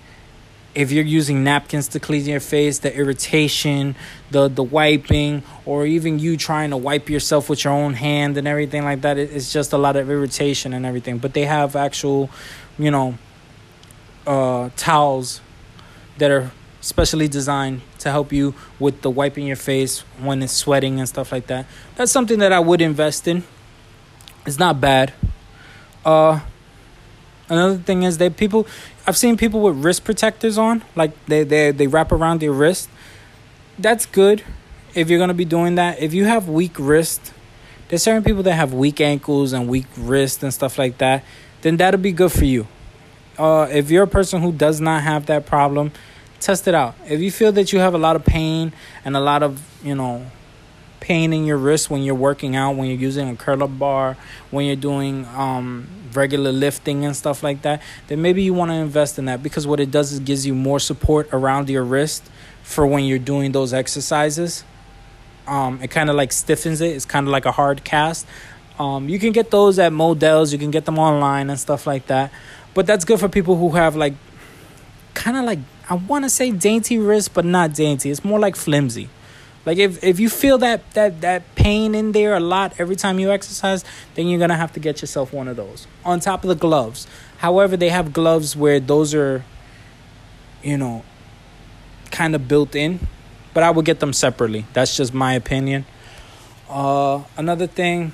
if 0.74 0.92
you're 0.92 1.04
using 1.04 1.44
napkins 1.44 1.88
to 1.88 2.00
clean 2.00 2.26
your 2.26 2.40
face, 2.40 2.78
the 2.80 2.94
irritation, 2.94 3.94
the 4.30 4.48
the 4.48 4.62
wiping, 4.62 5.42
or 5.64 5.86
even 5.86 6.18
you 6.18 6.36
trying 6.36 6.70
to 6.70 6.76
wipe 6.76 7.08
yourself 7.08 7.48
with 7.48 7.64
your 7.64 7.72
own 7.72 7.94
hand 7.94 8.36
and 8.36 8.46
everything 8.46 8.84
like 8.84 9.02
that, 9.02 9.18
it's 9.18 9.52
just 9.52 9.72
a 9.72 9.78
lot 9.78 9.96
of 9.96 10.10
irritation 10.10 10.72
and 10.72 10.84
everything. 10.86 11.18
But 11.18 11.34
they 11.34 11.44
have 11.44 11.76
actual, 11.76 12.30
you 12.78 12.90
know, 12.90 13.18
uh, 14.26 14.70
towels 14.76 15.40
that 16.19 16.31
are 16.31 16.50
specially 16.82 17.29
designed 17.29 17.81
to 18.01 18.10
help 18.10 18.31
you 18.31 18.55
with 18.79 19.01
the 19.01 19.08
wiping 19.08 19.46
your 19.46 19.56
face 19.56 20.01
when 20.20 20.43
it's 20.43 20.53
sweating 20.53 20.98
and 20.98 21.08
stuff 21.08 21.32
like 21.32 21.46
that. 21.46 21.65
That's 21.96 22.12
something 22.12 22.39
that 22.41 22.53
I 22.53 22.60
would 22.60 22.82
invest 22.82 23.27
in. 23.27 23.44
It's 24.44 24.58
not 24.58 24.82
bad. 24.82 25.15
Uh, 26.05 26.41
Another 27.53 27.77
thing 27.77 28.03
is 28.03 28.17
that 28.17 28.39
people, 28.39 28.67
I've 29.06 29.17
seen 29.19 29.36
people 29.36 29.60
with 29.60 29.84
wrist 29.84 30.05
protectors 30.05 30.56
on, 30.56 30.82
like 30.96 31.12
they 31.27 31.44
they 31.44 31.70
they 31.70 31.86
wrap 31.86 32.10
around 32.10 32.41
their 32.41 32.51
wrist. 32.51 32.89
That's 33.79 34.06
good 34.06 34.43
if 34.94 35.10
you're 35.10 35.19
gonna 35.19 35.34
be 35.34 35.44
doing 35.44 35.74
that. 35.74 36.01
If 36.01 36.15
you 36.15 36.24
have 36.24 36.48
weak 36.48 36.79
wrist, 36.79 37.34
there's 37.89 38.03
certain 38.03 38.24
people 38.24 38.43
that 38.44 38.55
have 38.55 38.72
weak 38.72 39.03
ankles 39.03 39.53
and 39.53 39.69
weak 39.69 39.84
wrist 39.98 40.43
and 40.43 40.55
stuff 40.55 40.79
like 40.79 40.96
that. 40.96 41.24
Then 41.60 41.77
that'll 41.77 42.01
be 42.01 42.12
good 42.12 42.32
for 42.32 42.46
you. 42.46 42.67
Uh, 43.39 43.69
if 43.70 43.91
you're 43.91 44.05
a 44.05 44.08
person 44.08 44.41
who 44.41 44.53
does 44.53 44.81
not 44.81 45.03
have 45.03 45.27
that 45.27 45.44
problem, 45.44 45.93
test 46.43 46.69
it 46.69 46.75
out. 46.75 46.94
If 47.08 47.20
you 47.20 47.31
feel 47.31 47.53
that 47.53 47.72
you 47.72 47.79
have 47.79 47.94
a 47.94 47.99
lot 47.99 48.17
of 48.17 48.25
pain 48.25 48.72
and 49.05 49.17
a 49.17 49.20
lot 49.20 49.43
of 49.43 49.61
you 49.84 49.94
know 49.94 50.27
pain 51.01 51.32
in 51.32 51.44
your 51.44 51.56
wrist 51.56 51.91
when 51.91 52.03
you're 52.03 52.15
working 52.15 52.55
out, 52.55 52.77
when 52.77 52.89
you're 52.89 52.99
using 52.99 53.29
a 53.29 53.37
curl 53.37 53.63
up 53.63 53.79
bar, 53.79 54.17
when 54.51 54.67
you're 54.67 54.77
doing 54.77 55.27
um, 55.34 55.89
regular 56.15 56.53
lifting 56.53 57.05
and 57.05 57.17
stuff 57.17 57.43
like 57.43 57.63
that, 57.63 57.82
then 58.06 58.22
maybe 58.22 58.43
you 58.43 58.55
want 58.55 58.70
to 58.70 58.75
invest 58.75 59.19
in 59.19 59.25
that 59.25 59.43
because 59.43 59.67
what 59.67 59.81
it 59.81 59.91
does 59.91 60.13
is 60.13 60.20
gives 60.20 60.46
you 60.46 60.55
more 60.55 60.79
support 60.79 61.29
around 61.32 61.69
your 61.69 61.82
wrist 61.82 62.22
for 62.63 62.87
when 62.87 63.05
you're 63.05 63.19
doing 63.19 63.53
those 63.53 63.72
exercises. 63.72 64.65
Um, 65.46 65.81
it 65.82 65.91
kind 65.91 66.08
of 66.08 66.15
like 66.15 66.31
stiffens 66.32 66.81
it. 66.81 66.94
It's 66.94 67.05
kind 67.05 67.27
of 67.27 67.32
like 67.32 67.46
a 67.46 67.53
hard 67.53 67.82
cast. 67.82 68.27
Um, 68.79 69.08
you 69.08 69.19
can 69.19 69.32
get 69.32 69.51
those 69.51 69.79
at 69.79 69.93
Modell's. 69.93 70.53
You 70.53 70.58
can 70.58 70.70
get 70.70 70.84
them 70.84 70.99
online 70.99 71.51
and 71.51 71.58
stuff 71.58 71.87
like 71.87 72.06
that. 72.06 72.32
But 72.75 72.87
that's 72.87 73.05
good 73.05 73.19
for 73.19 73.29
people 73.29 73.56
who 73.56 73.70
have 73.70 73.96
like 73.96 74.15
kind 75.15 75.37
of 75.37 75.44
like 75.44 75.58
I 75.89 75.94
want 75.94 76.24
to 76.24 76.31
say 76.31 76.51
dainty 76.51 76.98
wrist, 76.98 77.34
but 77.34 77.44
not 77.44 77.74
dainty. 77.74 78.10
It's 78.10 78.24
more 78.24 78.39
like 78.39 78.56
flimsy. 78.56 79.08
Like 79.65 79.79
if 79.79 80.03
if 80.03 80.19
you 80.19 80.29
feel 80.29 80.58
that 80.58 80.91
that 80.93 81.20
that 81.20 81.55
pain 81.55 81.94
in 81.94 82.12
there 82.12 82.34
a 82.34 82.41
lot 82.41 82.74
every 82.79 82.96
time 82.96 83.19
you 83.19 83.31
exercise, 83.31 83.84
then 84.15 84.27
you're 84.27 84.41
gonna 84.41 84.56
have 84.56 84.72
to 84.72 84.81
get 84.81 85.01
yourself 85.03 85.32
one 85.32 85.48
of 85.48 85.56
those 85.56 85.86
on 86.05 86.20
top 86.20 86.43
of 86.44 86.48
the 86.48 86.56
gloves. 86.56 87.06
However, 87.39 87.77
they 87.77 87.89
have 87.91 88.12
gloves 88.12 88.56
where 88.56 88.81
those 88.81 89.15
are, 89.15 89.44
you 90.62 90.77
know, 90.77 91.05
kind 92.10 92.34
of 92.34 92.48
built 92.48 92.74
in, 92.74 93.06
but 93.55 93.62
I 93.62 93.70
would 93.70 93.84
get 93.84 94.01
them 94.01 94.12
separately. 94.12 94.67
That's 94.72 94.96
just 94.96 95.15
my 95.15 95.34
opinion. 95.34 95.86
Uh, 96.69 97.22
another 97.36 97.67
thing. 97.67 98.12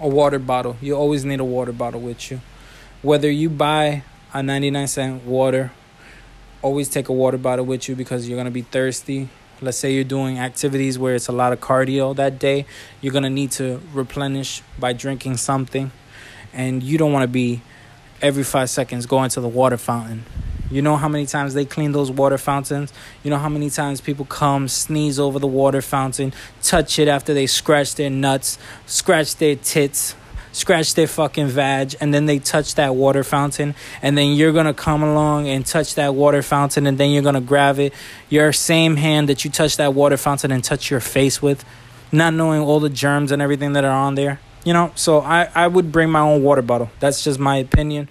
a 0.00 0.08
water 0.08 0.38
bottle. 0.38 0.76
You 0.80 0.96
always 0.96 1.24
need 1.24 1.40
a 1.40 1.44
water 1.44 1.72
bottle 1.72 2.00
with 2.00 2.30
you. 2.30 2.40
Whether 3.02 3.30
you 3.30 3.50
buy 3.50 4.02
a 4.34 4.42
99 4.42 4.86
cent 4.88 5.24
water, 5.24 5.70
always 6.60 6.88
take 6.88 7.08
a 7.08 7.12
water 7.12 7.38
bottle 7.38 7.64
with 7.64 7.88
you 7.88 7.94
because 7.94 8.28
you're 8.28 8.36
going 8.36 8.46
to 8.46 8.50
be 8.50 8.62
thirsty. 8.62 9.28
Let's 9.62 9.78
say 9.78 9.94
you're 9.94 10.02
doing 10.02 10.38
activities 10.40 10.98
where 10.98 11.14
it's 11.14 11.28
a 11.28 11.32
lot 11.32 11.52
of 11.52 11.60
cardio 11.60 12.14
that 12.16 12.40
day, 12.40 12.66
you're 13.00 13.12
going 13.12 13.22
to 13.22 13.30
need 13.30 13.52
to 13.52 13.80
replenish 13.92 14.62
by 14.78 14.92
drinking 14.92 15.36
something. 15.36 15.92
And 16.52 16.82
you 16.82 16.98
don't 16.98 17.12
want 17.12 17.22
to 17.22 17.28
be 17.28 17.62
every 18.20 18.42
five 18.42 18.70
seconds 18.70 19.06
going 19.06 19.30
to 19.30 19.40
the 19.40 19.48
water 19.48 19.76
fountain. 19.76 20.24
You 20.70 20.82
know 20.82 20.96
how 20.96 21.08
many 21.08 21.26
times 21.26 21.54
they 21.54 21.64
clean 21.64 21.92
those 21.92 22.10
water 22.10 22.38
fountains? 22.38 22.92
You 23.22 23.30
know 23.30 23.38
how 23.38 23.48
many 23.48 23.70
times 23.70 24.00
people 24.00 24.24
come, 24.24 24.66
sneeze 24.66 25.20
over 25.20 25.38
the 25.38 25.46
water 25.46 25.80
fountain, 25.80 26.32
touch 26.62 26.98
it 26.98 27.06
after 27.06 27.32
they 27.34 27.46
scratch 27.46 27.94
their 27.94 28.10
nuts, 28.10 28.58
scratch 28.86 29.36
their 29.36 29.54
tits, 29.54 30.16
scratch 30.54 30.94
their 30.94 31.08
fucking 31.08 31.48
vag, 31.48 31.96
and 32.00 32.14
then 32.14 32.26
they 32.26 32.38
touch 32.38 32.76
that 32.76 32.94
water 32.94 33.24
fountain, 33.24 33.74
and 34.00 34.16
then 34.16 34.32
you're 34.32 34.52
gonna 34.52 34.72
come 34.72 35.02
along 35.02 35.48
and 35.48 35.66
touch 35.66 35.96
that 35.96 36.14
water 36.14 36.42
fountain, 36.42 36.86
and 36.86 36.96
then 36.96 37.10
you're 37.10 37.22
gonna 37.22 37.40
grab 37.40 37.78
it, 37.78 37.92
your 38.30 38.52
same 38.52 38.96
hand 38.96 39.28
that 39.28 39.44
you 39.44 39.50
touch 39.50 39.76
that 39.76 39.94
water 39.94 40.16
fountain 40.16 40.52
and 40.52 40.62
touch 40.62 40.90
your 40.90 41.00
face 41.00 41.42
with, 41.42 41.64
not 42.12 42.32
knowing 42.32 42.60
all 42.62 42.78
the 42.78 42.88
germs 42.88 43.32
and 43.32 43.42
everything 43.42 43.72
that 43.72 43.84
are 43.84 43.90
on 43.90 44.14
there. 44.14 44.38
You 44.64 44.72
know, 44.72 44.92
so 44.94 45.20
I, 45.20 45.50
I 45.54 45.66
would 45.66 45.90
bring 45.90 46.08
my 46.08 46.20
own 46.20 46.42
water 46.42 46.62
bottle. 46.62 46.90
That's 47.00 47.22
just 47.22 47.38
my 47.38 47.56
opinion. 47.56 48.08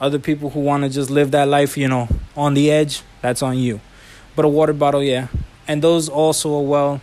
Other 0.00 0.18
people 0.18 0.50
who 0.50 0.60
want 0.60 0.82
to 0.82 0.90
just 0.90 1.10
live 1.10 1.30
that 1.30 1.48
life, 1.48 1.78
you 1.78 1.88
know, 1.88 2.08
on 2.36 2.54
the 2.54 2.70
edge, 2.70 3.02
that's 3.22 3.40
on 3.40 3.56
you. 3.56 3.80
But 4.34 4.44
a 4.44 4.48
water 4.48 4.72
bottle, 4.72 5.02
yeah. 5.02 5.28
And 5.68 5.80
those 5.80 6.08
also 6.08 6.56
are 6.58 6.62
well, 6.62 7.00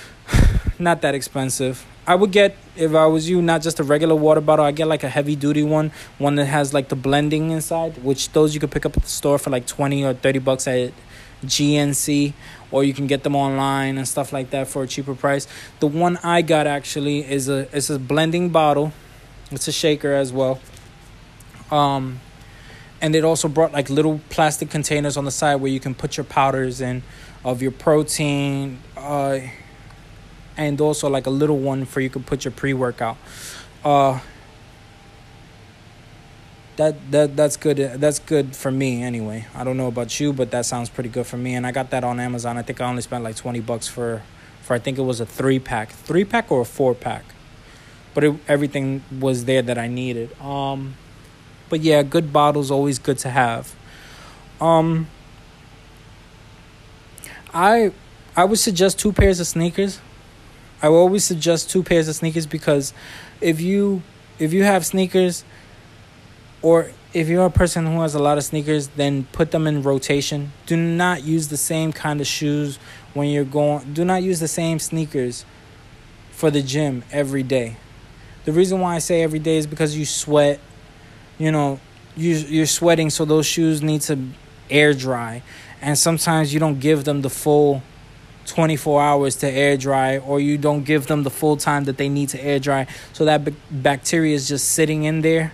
not 0.78 1.02
that 1.02 1.14
expensive. 1.14 1.84
I 2.08 2.14
would 2.14 2.32
get 2.32 2.56
if 2.74 2.94
I 2.94 3.04
was 3.04 3.28
you, 3.28 3.42
not 3.42 3.60
just 3.60 3.78
a 3.80 3.84
regular 3.84 4.14
water 4.14 4.40
bottle. 4.40 4.64
I 4.64 4.72
get 4.72 4.88
like 4.88 5.04
a 5.04 5.10
heavy 5.10 5.36
duty 5.36 5.62
one, 5.62 5.92
one 6.16 6.36
that 6.36 6.46
has 6.46 6.72
like 6.72 6.88
the 6.88 6.96
blending 6.96 7.50
inside, 7.50 8.02
which 8.02 8.32
those 8.32 8.54
you 8.54 8.60
could 8.60 8.70
pick 8.70 8.86
up 8.86 8.96
at 8.96 9.02
the 9.02 9.08
store 9.10 9.38
for 9.38 9.50
like 9.50 9.66
twenty 9.66 10.02
or 10.02 10.14
thirty 10.14 10.38
bucks 10.38 10.66
at 10.66 10.94
GNC, 11.44 12.32
or 12.70 12.82
you 12.82 12.94
can 12.94 13.06
get 13.08 13.24
them 13.24 13.36
online 13.36 13.98
and 13.98 14.08
stuff 14.08 14.32
like 14.32 14.48
that 14.50 14.68
for 14.68 14.84
a 14.84 14.86
cheaper 14.86 15.14
price. 15.14 15.46
The 15.80 15.86
one 15.86 16.16
I 16.22 16.40
got 16.40 16.66
actually 16.66 17.30
is 17.30 17.50
a 17.50 17.68
it's 17.76 17.90
a 17.90 17.98
blending 17.98 18.48
bottle. 18.48 18.94
It's 19.50 19.68
a 19.68 19.72
shaker 19.72 20.14
as 20.14 20.32
well. 20.32 20.60
Um, 21.70 22.20
and 23.02 23.14
it 23.14 23.22
also 23.22 23.48
brought 23.48 23.74
like 23.74 23.90
little 23.90 24.22
plastic 24.30 24.70
containers 24.70 25.18
on 25.18 25.26
the 25.26 25.30
side 25.30 25.56
where 25.56 25.70
you 25.70 25.78
can 25.78 25.94
put 25.94 26.16
your 26.16 26.24
powders 26.24 26.80
in 26.80 27.02
of 27.44 27.60
your 27.60 27.70
protein. 27.70 28.78
Uh, 28.96 29.40
and 30.58 30.80
also 30.80 31.08
like 31.08 31.26
a 31.26 31.30
little 31.30 31.58
one 31.58 31.86
for 31.86 32.00
you 32.00 32.10
could 32.10 32.26
put 32.26 32.44
your 32.44 32.52
pre 32.52 32.74
workout. 32.74 33.16
Uh, 33.84 34.18
that 36.76 37.10
that 37.10 37.36
that's 37.36 37.56
good. 37.56 37.76
That's 37.76 38.18
good 38.18 38.54
for 38.54 38.70
me 38.70 39.02
anyway. 39.02 39.46
I 39.54 39.64
don't 39.64 39.76
know 39.76 39.86
about 39.86 40.20
you, 40.20 40.32
but 40.32 40.50
that 40.50 40.66
sounds 40.66 40.90
pretty 40.90 41.08
good 41.08 41.26
for 41.26 41.36
me. 41.36 41.54
And 41.54 41.66
I 41.66 41.72
got 41.72 41.90
that 41.90 42.04
on 42.04 42.20
Amazon. 42.20 42.58
I 42.58 42.62
think 42.62 42.80
I 42.80 42.88
only 42.88 43.02
spent 43.02 43.24
like 43.24 43.36
twenty 43.36 43.60
bucks 43.60 43.88
for, 43.88 44.22
for 44.62 44.74
I 44.74 44.78
think 44.78 44.98
it 44.98 45.02
was 45.02 45.20
a 45.20 45.26
three 45.26 45.58
pack, 45.58 45.90
three 45.90 46.24
pack 46.24 46.50
or 46.52 46.60
a 46.60 46.64
four 46.64 46.94
pack, 46.94 47.24
but 48.12 48.24
it, 48.24 48.34
everything 48.48 49.02
was 49.18 49.44
there 49.44 49.62
that 49.62 49.78
I 49.78 49.86
needed. 49.86 50.38
Um, 50.40 50.94
but 51.68 51.80
yeah, 51.80 52.02
good 52.02 52.32
bottles 52.32 52.70
always 52.70 52.98
good 52.98 53.18
to 53.18 53.30
have. 53.30 53.74
Um, 54.60 55.06
I 57.54 57.92
I 58.36 58.44
would 58.44 58.58
suggest 58.58 58.98
two 58.98 59.12
pairs 59.12 59.40
of 59.40 59.46
sneakers. 59.46 60.00
I 60.80 60.88
will 60.88 60.98
always 60.98 61.24
suggest 61.24 61.70
two 61.70 61.82
pairs 61.82 62.08
of 62.08 62.14
sneakers 62.14 62.46
because 62.46 62.92
if 63.40 63.60
you 63.60 64.02
if 64.38 64.52
you 64.52 64.64
have 64.64 64.86
sneakers 64.86 65.44
or 66.62 66.90
if 67.12 67.28
you're 67.28 67.46
a 67.46 67.50
person 67.50 67.86
who 67.86 68.00
has 68.02 68.14
a 68.14 68.18
lot 68.18 68.38
of 68.38 68.44
sneakers, 68.44 68.88
then 68.88 69.24
put 69.32 69.50
them 69.50 69.66
in 69.66 69.82
rotation. 69.82 70.52
Do 70.66 70.76
not 70.76 71.24
use 71.24 71.48
the 71.48 71.56
same 71.56 71.92
kind 71.92 72.20
of 72.20 72.26
shoes 72.26 72.78
when 73.14 73.28
you're 73.28 73.44
going 73.44 73.92
do 73.92 74.04
not 74.04 74.22
use 74.22 74.40
the 74.40 74.48
same 74.48 74.78
sneakers 74.78 75.44
for 76.30 76.50
the 76.50 76.62
gym 76.62 77.02
every 77.10 77.42
day. 77.42 77.76
The 78.44 78.52
reason 78.52 78.80
why 78.80 78.94
I 78.94 78.98
say 78.98 79.22
every 79.22 79.40
day 79.40 79.56
is 79.56 79.66
because 79.66 79.96
you 79.96 80.06
sweat, 80.06 80.60
you 81.38 81.50
know, 81.50 81.80
you 82.16 82.34
you're 82.34 82.66
sweating 82.66 83.10
so 83.10 83.24
those 83.24 83.46
shoes 83.46 83.82
need 83.82 84.02
to 84.02 84.18
air 84.70 84.94
dry 84.94 85.42
and 85.80 85.98
sometimes 85.98 86.52
you 86.52 86.60
don't 86.60 86.80
give 86.80 87.04
them 87.04 87.22
the 87.22 87.30
full 87.30 87.82
24 88.48 89.02
hours 89.02 89.36
to 89.36 89.48
air 89.48 89.76
dry 89.76 90.18
or 90.18 90.40
you 90.40 90.58
don't 90.58 90.84
give 90.84 91.06
them 91.06 91.22
the 91.22 91.30
full 91.30 91.56
time 91.56 91.84
that 91.84 91.96
they 91.98 92.08
need 92.08 92.28
to 92.30 92.42
air 92.42 92.58
dry 92.58 92.86
so 93.12 93.24
that 93.24 93.44
b- 93.44 93.54
bacteria 93.70 94.34
is 94.34 94.48
just 94.48 94.70
sitting 94.70 95.04
in 95.04 95.20
there 95.20 95.52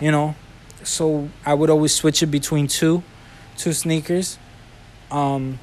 you 0.00 0.10
know? 0.10 0.34
So 0.82 1.28
i 1.44 1.52
would 1.54 1.70
always 1.70 1.94
switch 1.94 2.22
it 2.22 2.26
between 2.26 2.66
two 2.68 3.02
two 3.56 3.72
sneakers. 3.72 4.38
Um 5.10 5.58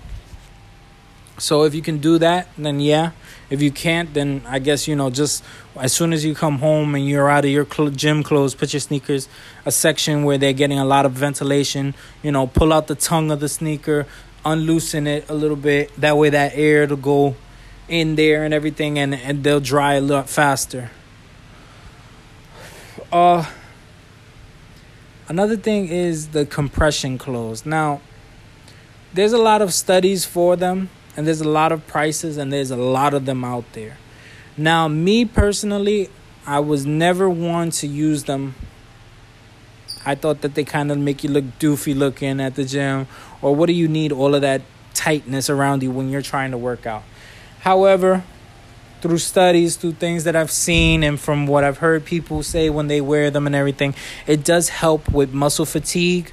so 1.37 1.63
if 1.63 1.73
you 1.73 1.81
can 1.81 1.97
do 1.97 2.17
that 2.19 2.47
then 2.57 2.79
yeah. 2.79 3.11
If 3.49 3.61
you 3.61 3.71
can't 3.71 4.13
then 4.13 4.41
i 4.47 4.59
guess 4.59 4.87
you 4.87 4.95
know 4.95 5.09
just 5.09 5.43
as 5.75 5.93
soon 5.93 6.11
as 6.13 6.25
you 6.25 6.33
come 6.33 6.57
home 6.59 6.95
and 6.95 7.07
you're 7.07 7.29
out 7.29 7.45
of 7.45 7.51
your 7.51 7.65
cl- 7.65 7.89
gym 7.91 8.23
clothes 8.23 8.55
put 8.55 8.73
your 8.73 8.79
sneakers 8.79 9.27
a 9.65 9.71
section 9.71 10.23
where 10.23 10.37
they're 10.39 10.53
getting 10.53 10.79
a 10.79 10.85
lot 10.85 11.05
of 11.05 11.11
ventilation 11.11 11.93
you 12.23 12.31
know 12.31 12.47
pull 12.47 12.73
out 12.73 12.87
the 12.87 12.95
tongue 12.95 13.29
of 13.31 13.39
the 13.39 13.49
sneaker 13.49 14.07
unloosen 14.45 15.07
it 15.07 15.29
a 15.29 15.33
little 15.33 15.55
bit. 15.57 15.95
That 15.99 16.17
way, 16.17 16.29
that 16.29 16.53
air 16.55 16.87
to 16.87 16.95
go 16.95 17.35
in 17.87 18.15
there 18.15 18.43
and 18.43 18.53
everything, 18.53 18.99
and 18.99 19.13
and 19.13 19.43
they'll 19.43 19.59
dry 19.59 19.95
a 19.95 20.01
lot 20.01 20.29
faster. 20.29 20.91
Uh, 23.11 23.45
another 25.27 25.57
thing 25.57 25.87
is 25.87 26.29
the 26.29 26.45
compression 26.45 27.17
clothes. 27.17 27.65
Now, 27.65 28.01
there's 29.13 29.33
a 29.33 29.37
lot 29.37 29.61
of 29.61 29.73
studies 29.73 30.25
for 30.25 30.55
them, 30.55 30.89
and 31.15 31.27
there's 31.27 31.41
a 31.41 31.49
lot 31.49 31.71
of 31.71 31.85
prices, 31.87 32.37
and 32.37 32.51
there's 32.51 32.71
a 32.71 32.77
lot 32.77 33.13
of 33.13 33.25
them 33.25 33.43
out 33.43 33.65
there. 33.73 33.97
Now, 34.57 34.87
me 34.87 35.25
personally, 35.25 36.09
I 36.45 36.59
was 36.59 36.85
never 36.85 37.29
one 37.29 37.71
to 37.71 37.87
use 37.87 38.23
them 38.23 38.55
I 40.05 40.15
thought 40.15 40.41
that 40.41 40.55
they 40.55 40.65
kind 40.65 40.91
of 40.91 40.97
make 40.97 41.23
you 41.23 41.29
look 41.29 41.45
doofy 41.59 41.95
looking 41.95 42.41
at 42.41 42.55
the 42.55 42.65
gym. 42.65 43.07
Or 43.43 43.55
what 43.55 43.67
do 43.67 43.73
you 43.73 43.87
need 43.87 44.11
all 44.11 44.33
of 44.33 44.41
that 44.41 44.61
tightness 44.93 45.49
around 45.49 45.83
you 45.83 45.91
when 45.91 46.09
you're 46.09 46.21
trying 46.21 46.51
to 46.51 46.57
work 46.57 46.87
out? 46.87 47.03
However, 47.59 48.23
through 49.01 49.17
studies, 49.17 49.75
through 49.75 49.93
things 49.93 50.23
that 50.23 50.35
I've 50.35 50.49
seen, 50.49 51.03
and 51.03 51.19
from 51.19 51.45
what 51.45 51.63
I've 51.63 51.79
heard 51.79 52.05
people 52.05 52.41
say 52.41 52.69
when 52.69 52.87
they 52.87 53.01
wear 53.01 53.29
them 53.29 53.45
and 53.45 53.55
everything, 53.55 53.95
it 54.25 54.43
does 54.45 54.69
help 54.69 55.11
with 55.11 55.33
muscle 55.33 55.65
fatigue. 55.65 56.31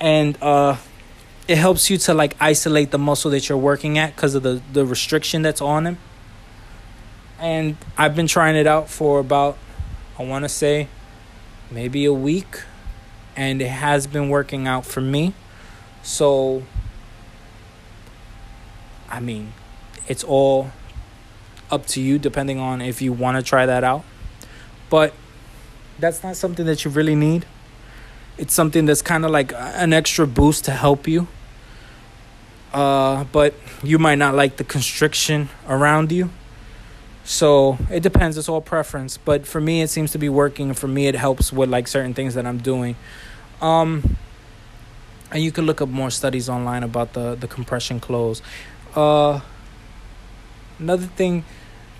And 0.00 0.36
uh, 0.42 0.76
it 1.46 1.58
helps 1.58 1.90
you 1.90 1.96
to 1.98 2.14
like 2.14 2.36
isolate 2.40 2.90
the 2.90 2.98
muscle 2.98 3.30
that 3.30 3.48
you're 3.48 3.56
working 3.56 3.98
at 3.98 4.16
because 4.16 4.34
of 4.34 4.42
the, 4.42 4.60
the 4.72 4.84
restriction 4.84 5.42
that's 5.42 5.60
on 5.60 5.84
them. 5.84 5.98
And 7.38 7.76
I've 7.96 8.14
been 8.14 8.26
trying 8.26 8.56
it 8.56 8.66
out 8.66 8.88
for 8.88 9.20
about, 9.20 9.58
I 10.18 10.24
want 10.24 10.44
to 10.44 10.48
say, 10.48 10.88
maybe 11.70 12.04
a 12.04 12.12
week 12.12 12.62
and 13.36 13.62
it 13.62 13.68
has 13.68 14.06
been 14.06 14.28
working 14.28 14.66
out 14.66 14.84
for 14.84 15.00
me. 15.00 15.34
So, 16.02 16.62
I 19.08 19.20
mean, 19.20 19.52
it's 20.08 20.24
all 20.24 20.70
up 21.70 21.86
to 21.86 22.00
you 22.00 22.18
depending 22.18 22.58
on 22.58 22.80
if 22.80 23.00
you 23.00 23.12
want 23.12 23.36
to 23.36 23.42
try 23.42 23.66
that 23.66 23.84
out. 23.84 24.04
But 24.90 25.14
that's 25.98 26.22
not 26.22 26.36
something 26.36 26.66
that 26.66 26.84
you 26.84 26.90
really 26.90 27.14
need. 27.14 27.46
It's 28.36 28.52
something 28.52 28.86
that's 28.86 29.02
kind 29.02 29.24
of 29.24 29.30
like 29.30 29.52
an 29.54 29.92
extra 29.92 30.26
boost 30.26 30.64
to 30.66 30.72
help 30.72 31.06
you. 31.06 31.28
Uh, 32.72 33.24
but 33.24 33.54
you 33.82 33.98
might 33.98 34.16
not 34.16 34.34
like 34.34 34.56
the 34.56 34.64
constriction 34.64 35.48
around 35.68 36.10
you. 36.10 36.30
So 37.24 37.78
it 37.90 38.02
depends. 38.02 38.36
It's 38.36 38.48
all 38.48 38.60
preference. 38.60 39.16
But 39.16 39.46
for 39.46 39.60
me, 39.60 39.82
it 39.82 39.88
seems 39.88 40.12
to 40.12 40.18
be 40.18 40.28
working. 40.28 40.74
For 40.74 40.88
me, 40.88 41.06
it 41.06 41.14
helps 41.14 41.52
with 41.52 41.68
like 41.68 41.86
certain 41.86 42.14
things 42.14 42.34
that 42.34 42.46
I'm 42.46 42.58
doing. 42.58 42.96
Um, 43.60 44.16
and 45.32 45.42
you 45.42 45.50
can 45.50 45.66
look 45.66 45.80
up 45.80 45.88
more 45.88 46.10
studies 46.10 46.48
online 46.48 46.82
about 46.82 47.14
the 47.14 47.34
the 47.34 47.48
compression 47.48 47.98
clothes. 47.98 48.42
Uh, 48.94 49.40
another 50.78 51.06
thing 51.06 51.44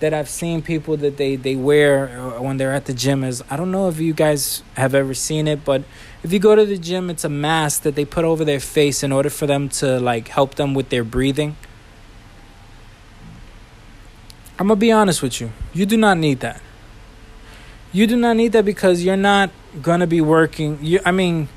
that 0.00 0.12
I've 0.12 0.28
seen 0.28 0.62
people 0.62 0.96
that 0.98 1.16
they 1.16 1.36
they 1.36 1.56
wear 1.56 2.08
uh, 2.08 2.42
when 2.42 2.58
they're 2.58 2.74
at 2.74 2.84
the 2.84 2.92
gym 2.92 3.24
is 3.24 3.42
I 3.50 3.56
don't 3.56 3.70
know 3.70 3.88
if 3.88 3.98
you 3.98 4.12
guys 4.12 4.62
have 4.76 4.94
ever 4.94 5.14
seen 5.14 5.48
it, 5.48 5.64
but 5.64 5.82
if 6.22 6.32
you 6.32 6.38
go 6.38 6.54
to 6.54 6.66
the 6.66 6.76
gym, 6.78 7.08
it's 7.08 7.24
a 7.24 7.28
mask 7.28 7.82
that 7.82 7.94
they 7.94 8.04
put 8.04 8.24
over 8.24 8.44
their 8.44 8.60
face 8.60 9.02
in 9.02 9.12
order 9.12 9.30
for 9.30 9.46
them 9.46 9.68
to 9.80 9.98
like 9.98 10.28
help 10.28 10.56
them 10.56 10.74
with 10.74 10.90
their 10.90 11.04
breathing. 11.04 11.56
I'm 14.58 14.68
gonna 14.68 14.76
be 14.76 14.92
honest 14.92 15.22
with 15.22 15.40
you. 15.40 15.50
You 15.72 15.86
do 15.86 15.96
not 15.96 16.18
need 16.18 16.40
that. 16.40 16.60
You 17.92 18.06
do 18.06 18.16
not 18.16 18.36
need 18.36 18.52
that 18.52 18.64
because 18.64 19.02
you're 19.02 19.16
not 19.16 19.50
gonna 19.80 20.06
be 20.06 20.20
working. 20.20 20.78
You, 20.82 21.00
I 21.04 21.10
mean, 21.10 21.48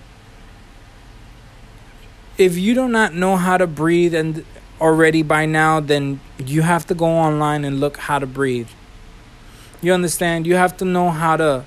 if 2.37 2.57
you 2.57 2.73
do 2.73 2.87
not 2.87 3.13
know 3.13 3.37
how 3.37 3.57
to 3.57 3.67
breathe 3.67 4.13
and 4.13 4.45
already 4.81 5.23
by 5.23 5.45
now, 5.45 5.79
then 5.79 6.19
you 6.37 6.61
have 6.61 6.85
to 6.87 6.93
go 6.93 7.05
online 7.05 7.63
and 7.63 7.79
look 7.79 7.97
how 7.97 8.19
to 8.19 8.27
breathe. 8.27 8.69
You 9.81 9.93
understand? 9.93 10.45
You 10.45 10.55
have 10.55 10.75
to 10.77 10.85
know 10.85 11.09
how 11.09 11.37
to 11.37 11.65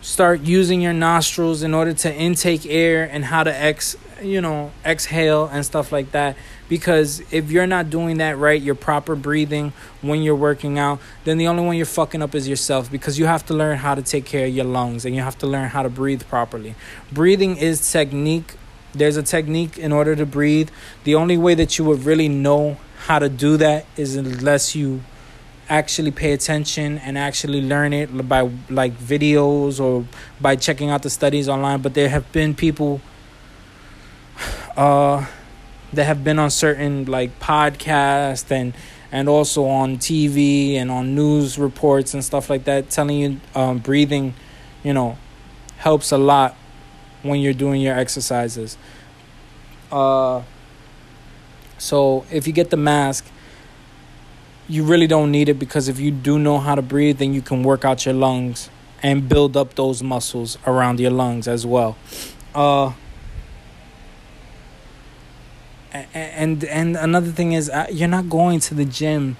start 0.00 0.40
using 0.40 0.80
your 0.80 0.92
nostrils 0.92 1.62
in 1.62 1.72
order 1.72 1.92
to 1.92 2.12
intake 2.12 2.66
air 2.66 3.08
and 3.10 3.24
how 3.24 3.44
to 3.44 3.54
ex 3.54 3.96
you 4.20 4.40
know 4.40 4.72
exhale 4.84 5.48
and 5.52 5.64
stuff 5.64 5.92
like 5.92 6.10
that 6.10 6.36
because 6.68 7.22
if 7.32 7.50
you're 7.52 7.66
not 7.68 7.88
doing 7.88 8.18
that 8.18 8.36
right 8.36 8.60
your 8.60 8.74
proper 8.74 9.14
breathing 9.14 9.72
when 10.00 10.22
you're 10.22 10.34
working 10.34 10.76
out 10.76 10.98
then 11.24 11.38
the 11.38 11.46
only 11.46 11.64
one 11.64 11.76
you're 11.76 11.86
fucking 11.86 12.20
up 12.20 12.34
is 12.34 12.48
yourself 12.48 12.90
because 12.90 13.16
you 13.16 13.26
have 13.26 13.46
to 13.46 13.54
learn 13.54 13.78
how 13.78 13.94
to 13.94 14.02
take 14.02 14.24
care 14.24 14.46
of 14.46 14.54
your 14.54 14.64
lungs 14.64 15.04
and 15.04 15.14
you 15.14 15.22
have 15.22 15.38
to 15.38 15.46
learn 15.46 15.68
how 15.68 15.82
to 15.82 15.88
breathe 15.88 16.22
properly 16.28 16.74
breathing 17.12 17.56
is 17.56 17.92
technique 17.92 18.54
there's 18.94 19.16
a 19.16 19.22
technique 19.22 19.78
in 19.78 19.92
order 19.92 20.14
to 20.16 20.26
breathe. 20.26 20.70
The 21.04 21.14
only 21.14 21.36
way 21.36 21.54
that 21.54 21.78
you 21.78 21.84
would 21.84 22.04
really 22.04 22.28
know 22.28 22.76
how 23.06 23.18
to 23.18 23.28
do 23.28 23.56
that 23.56 23.86
is 23.96 24.16
unless 24.16 24.74
you 24.74 25.02
actually 25.68 26.10
pay 26.10 26.32
attention 26.32 26.98
and 26.98 27.16
actually 27.16 27.62
learn 27.62 27.92
it 27.92 28.28
by 28.28 28.50
like 28.68 28.92
videos 28.98 29.80
or 29.80 30.06
by 30.40 30.56
checking 30.56 30.90
out 30.90 31.02
the 31.02 31.10
studies 31.10 31.48
online. 31.48 31.80
But 31.80 31.94
there 31.94 32.08
have 32.08 32.30
been 32.32 32.54
people 32.54 33.00
uh 34.76 35.26
that 35.92 36.04
have 36.04 36.24
been 36.24 36.38
on 36.38 36.50
certain 36.50 37.04
like 37.04 37.38
podcasts 37.38 38.50
and 38.50 38.74
and 39.10 39.28
also 39.28 39.66
on 39.66 39.98
TV 39.98 40.74
and 40.74 40.90
on 40.90 41.14
news 41.14 41.58
reports 41.58 42.14
and 42.14 42.24
stuff 42.24 42.48
like 42.48 42.64
that. 42.64 42.90
Telling 42.90 43.18
you 43.18 43.40
um, 43.54 43.78
breathing 43.78 44.34
you 44.82 44.92
know 44.92 45.18
helps 45.78 46.12
a 46.12 46.18
lot 46.18 46.56
when 47.22 47.40
you're 47.40 47.52
doing 47.52 47.80
your 47.80 47.98
exercises 47.98 48.76
uh 49.90 50.42
so 51.78 52.24
if 52.30 52.46
you 52.46 52.52
get 52.52 52.70
the 52.70 52.76
mask 52.76 53.26
you 54.68 54.84
really 54.84 55.06
don't 55.06 55.30
need 55.30 55.48
it 55.48 55.58
because 55.58 55.88
if 55.88 55.98
you 55.98 56.10
do 56.10 56.38
know 56.38 56.58
how 56.58 56.74
to 56.74 56.82
breathe, 56.82 57.18
then 57.18 57.34
you 57.34 57.42
can 57.42 57.62
work 57.62 57.84
out 57.84 58.06
your 58.06 58.14
lungs 58.14 58.70
and 59.02 59.28
build 59.28 59.56
up 59.56 59.74
those 59.74 60.02
muscles 60.02 60.56
around 60.66 61.00
your 61.00 61.10
lungs 61.10 61.48
as 61.48 61.66
well. 61.66 61.96
Uh, 62.54 62.92
and 65.92 66.64
and 66.64 66.96
another 66.96 67.30
thing 67.30 67.52
is 67.52 67.68
uh, 67.68 67.86
you're 67.90 68.08
not 68.08 68.30
going 68.30 68.60
to 68.60 68.74
the 68.74 68.84
gym. 68.84 69.36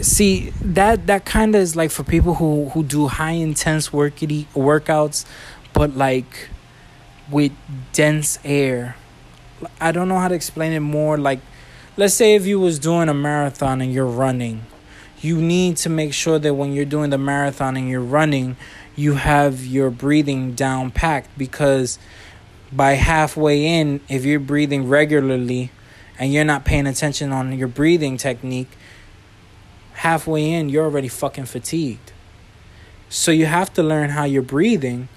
See 0.00 0.50
that 0.62 1.06
that 1.06 1.26
kind 1.26 1.54
of 1.54 1.60
is 1.60 1.76
like 1.76 1.90
for 1.90 2.02
people 2.02 2.34
who 2.34 2.70
who 2.70 2.82
do 2.82 3.08
high 3.08 3.32
intense 3.32 3.90
workity 3.90 4.46
workouts, 4.54 5.26
but 5.74 5.96
like 5.96 6.48
with 7.30 7.52
dense 7.92 8.38
air. 8.44 8.96
I 9.80 9.92
don't 9.92 10.08
know 10.08 10.18
how 10.18 10.28
to 10.28 10.34
explain 10.34 10.72
it 10.72 10.80
more. 10.80 11.18
Like 11.18 11.40
let's 11.96 12.14
say 12.14 12.34
if 12.34 12.46
you 12.46 12.58
was 12.58 12.78
doing 12.78 13.08
a 13.08 13.14
marathon 13.14 13.80
and 13.80 13.92
you're 13.92 14.06
running 14.06 14.64
you 15.20 15.36
need 15.36 15.76
to 15.76 15.88
make 15.90 16.14
sure 16.14 16.38
that 16.38 16.54
when 16.54 16.72
you're 16.72 16.84
doing 16.84 17.10
the 17.10 17.18
marathon 17.18 17.76
and 17.76 17.88
you're 17.88 18.00
running 18.00 18.56
you 18.96 19.14
have 19.14 19.64
your 19.66 19.90
breathing 19.90 20.54
down 20.54 20.90
packed 20.90 21.36
because 21.36 21.98
by 22.72 22.92
halfway 22.92 23.66
in 23.66 24.00
if 24.08 24.24
you're 24.24 24.40
breathing 24.40 24.88
regularly 24.88 25.70
and 26.18 26.32
you're 26.32 26.44
not 26.44 26.64
paying 26.64 26.86
attention 26.86 27.32
on 27.32 27.52
your 27.52 27.68
breathing 27.68 28.16
technique 28.16 28.70
halfway 29.94 30.50
in 30.52 30.68
you're 30.68 30.84
already 30.84 31.08
fucking 31.08 31.44
fatigued 31.44 32.12
so 33.08 33.30
you 33.30 33.46
have 33.46 33.72
to 33.72 33.82
learn 33.82 34.10
how 34.10 34.24
you're 34.24 34.40
breathing 34.42 35.08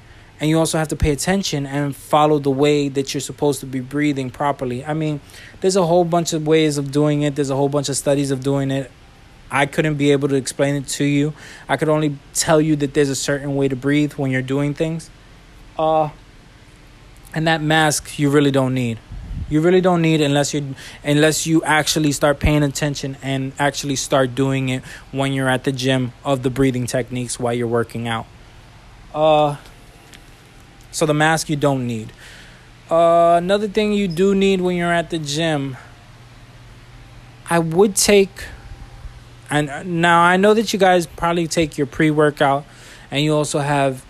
and 0.43 0.49
you 0.49 0.59
also 0.59 0.77
have 0.77 0.89
to 0.89 0.97
pay 0.97 1.11
attention 1.11 1.65
and 1.65 1.95
follow 1.95 2.37
the 2.37 2.51
way 2.51 2.89
that 2.89 3.13
you're 3.13 3.21
supposed 3.21 3.61
to 3.61 3.65
be 3.65 3.79
breathing 3.79 4.29
properly. 4.29 4.83
I 4.83 4.93
mean, 4.93 5.21
there's 5.61 5.77
a 5.77 5.85
whole 5.85 6.03
bunch 6.03 6.33
of 6.33 6.45
ways 6.45 6.77
of 6.77 6.91
doing 6.91 7.21
it, 7.21 7.37
there's 7.37 7.49
a 7.49 7.55
whole 7.55 7.69
bunch 7.69 7.87
of 7.87 7.95
studies 7.95 8.29
of 8.29 8.43
doing 8.43 8.69
it. 8.69 8.91
I 9.49 9.65
couldn't 9.65 9.95
be 9.95 10.11
able 10.11 10.27
to 10.27 10.35
explain 10.35 10.75
it 10.75 10.89
to 10.99 11.05
you. 11.05 11.33
I 11.69 11.77
could 11.77 11.87
only 11.87 12.17
tell 12.33 12.59
you 12.59 12.75
that 12.75 12.93
there's 12.93 13.07
a 13.07 13.15
certain 13.15 13.55
way 13.55 13.69
to 13.69 13.77
breathe 13.77 14.15
when 14.15 14.31
you're 14.31 14.41
doing 14.41 14.73
things. 14.73 15.09
Uh 15.79 16.09
and 17.33 17.47
that 17.47 17.61
mask 17.61 18.19
you 18.19 18.29
really 18.29 18.51
don't 18.51 18.73
need. 18.73 18.99
You 19.49 19.61
really 19.61 19.79
don't 19.79 20.01
need 20.01 20.19
unless 20.19 20.53
you 20.53 20.75
unless 21.05 21.47
you 21.47 21.63
actually 21.63 22.11
start 22.11 22.41
paying 22.41 22.63
attention 22.63 23.15
and 23.21 23.53
actually 23.59 23.95
start 23.95 24.35
doing 24.35 24.67
it 24.67 24.83
when 25.13 25.31
you're 25.31 25.47
at 25.47 25.63
the 25.63 25.71
gym 25.71 26.11
of 26.25 26.43
the 26.43 26.49
breathing 26.49 26.85
techniques 26.85 27.39
while 27.39 27.53
you're 27.53 27.65
working 27.65 28.09
out. 28.09 28.25
Uh 29.13 29.55
so 30.93 31.05
the 31.05 31.13
mask 31.13 31.49
you 31.49 31.57
don't 31.57 31.85
need. 31.85 32.13
Uh, 32.89 33.35
another 33.37 33.67
thing 33.67 33.91
you 33.91 34.07
do 34.07 34.35
need 34.35 34.61
when 34.61 34.75
you're 34.75 34.93
at 34.93 35.09
the 35.09 35.17
gym, 35.17 35.75
I 37.49 37.59
would 37.59 37.95
take. 37.95 38.45
And 39.49 40.01
now 40.01 40.21
I 40.21 40.37
know 40.37 40.53
that 40.53 40.71
you 40.73 40.79
guys 40.79 41.05
probably 41.05 41.47
take 41.47 41.77
your 41.77 41.87
pre-workout, 41.87 42.65
and 43.11 43.21
you 43.23 43.35
also 43.35 43.59
have 43.59 44.05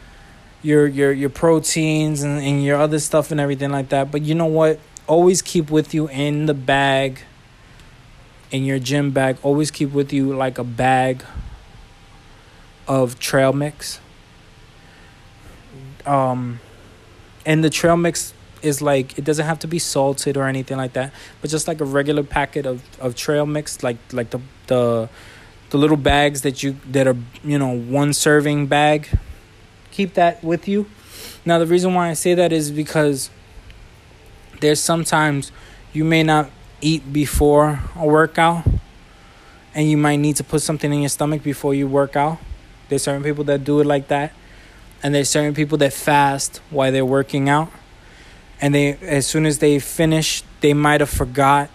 your 0.61 0.87
your 0.87 1.11
your 1.11 1.29
proteins 1.29 2.23
and, 2.23 2.39
and 2.39 2.63
your 2.63 2.77
other 2.77 2.99
stuff 2.99 3.31
and 3.31 3.39
everything 3.39 3.71
like 3.71 3.89
that. 3.89 4.11
But 4.11 4.21
you 4.21 4.35
know 4.35 4.45
what? 4.45 4.79
Always 5.07 5.41
keep 5.41 5.69
with 5.69 5.93
you 5.93 6.07
in 6.09 6.45
the 6.45 6.53
bag. 6.53 7.21
In 8.51 8.65
your 8.65 8.77
gym 8.77 9.11
bag, 9.11 9.37
always 9.41 9.71
keep 9.71 9.91
with 9.91 10.13
you 10.13 10.35
like 10.35 10.57
a 10.59 10.63
bag 10.63 11.23
of 12.87 13.17
trail 13.19 13.51
mix. 13.51 13.99
Um 16.05 16.59
and 17.45 17.63
the 17.63 17.69
trail 17.69 17.97
mix 17.97 18.33
is 18.61 18.81
like 18.81 19.17
it 19.17 19.25
doesn't 19.25 19.45
have 19.45 19.59
to 19.59 19.67
be 19.67 19.77
salted 19.77 20.37
or 20.37 20.47
anything 20.47 20.77
like 20.77 20.93
that 20.93 21.11
but 21.41 21.49
just 21.49 21.67
like 21.67 21.81
a 21.81 21.85
regular 21.85 22.23
packet 22.23 22.65
of, 22.65 22.81
of 22.99 23.13
trail 23.15 23.45
mix 23.45 23.83
like 23.83 23.97
like 24.13 24.29
the 24.29 24.39
the 24.67 25.09
the 25.73 25.79
little 25.79 25.97
bags 25.97 26.43
that 26.43 26.61
you 26.61 26.77
that 26.91 27.07
are 27.07 27.17
you 27.43 27.57
know 27.57 27.75
one 27.75 28.13
serving 28.13 28.67
bag. 28.67 29.09
Keep 29.89 30.13
that 30.13 30.43
with 30.43 30.67
you. 30.67 30.85
Now 31.45 31.57
the 31.57 31.65
reason 31.65 31.95
why 31.95 32.09
i 32.09 32.13
say 32.13 32.35
that 32.35 32.53
is 32.53 32.69
because 32.69 33.31
there's 34.61 34.79
sometimes 34.79 35.51
you 35.91 36.05
may 36.05 36.21
not 36.21 36.51
eat 36.79 37.11
before 37.11 37.81
a 37.95 38.05
workout 38.05 38.65
and 39.73 39.89
you 39.89 39.97
might 39.97 40.17
need 40.17 40.35
to 40.35 40.43
put 40.43 40.61
something 40.61 40.93
in 40.93 40.99
your 40.99 41.09
stomach 41.09 41.41
before 41.41 41.73
you 41.73 41.87
work 41.87 42.15
out. 42.15 42.37
There's 42.89 43.01
certain 43.01 43.23
people 43.23 43.43
that 43.45 43.63
do 43.63 43.79
it 43.79 43.87
like 43.87 44.09
that 44.09 44.31
and 45.03 45.13
there's 45.13 45.29
certain 45.29 45.53
people 45.53 45.77
that 45.79 45.93
fast 45.93 46.61
while 46.69 46.91
they're 46.91 47.05
working 47.05 47.49
out. 47.49 47.69
And 48.61 48.73
they 48.73 48.93
as 49.01 49.27
soon 49.27 49.45
as 49.45 49.59
they 49.59 49.77
finish 49.79 50.43
they 50.61 50.73
might 50.73 51.01
have 51.01 51.09
forgot 51.09 51.69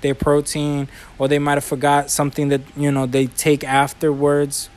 their 0.00 0.14
protein 0.14 0.88
or 1.18 1.28
they 1.28 1.38
might 1.38 1.54
have 1.54 1.64
forgot 1.64 2.10
something 2.10 2.48
that 2.48 2.62
you 2.76 2.90
know 2.90 3.06
they 3.06 3.26
take 3.26 3.62
afterwards. 3.62 4.70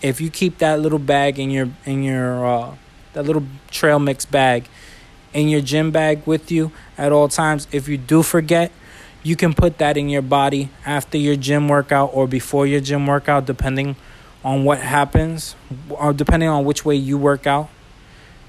If 0.00 0.20
you 0.20 0.30
keep 0.30 0.58
that 0.58 0.78
little 0.78 1.00
bag 1.00 1.40
in 1.40 1.50
your 1.50 1.68
in 1.84 2.04
your 2.04 2.46
uh, 2.46 2.76
that 3.14 3.24
little 3.24 3.44
trail 3.70 3.98
mix 3.98 4.24
bag 4.24 4.68
in 5.32 5.48
your 5.48 5.60
gym 5.60 5.90
bag 5.90 6.22
with 6.26 6.50
you 6.50 6.70
at 6.96 7.12
all 7.12 7.28
times 7.28 7.66
if 7.72 7.88
you 7.88 7.98
do 7.98 8.22
forget 8.22 8.72
you 9.22 9.36
can 9.36 9.52
put 9.52 9.78
that 9.78 9.96
in 9.96 10.08
your 10.08 10.22
body 10.22 10.70
after 10.84 11.18
your 11.18 11.36
gym 11.36 11.68
workout 11.68 12.10
or 12.14 12.26
before 12.26 12.66
your 12.66 12.80
gym 12.80 13.06
workout 13.06 13.44
depending 13.44 13.96
on 14.46 14.62
what 14.62 14.78
happens, 14.78 15.56
or 15.90 16.12
depending 16.12 16.48
on 16.48 16.64
which 16.64 16.84
way 16.84 16.94
you 16.94 17.18
work 17.18 17.48
out, 17.48 17.68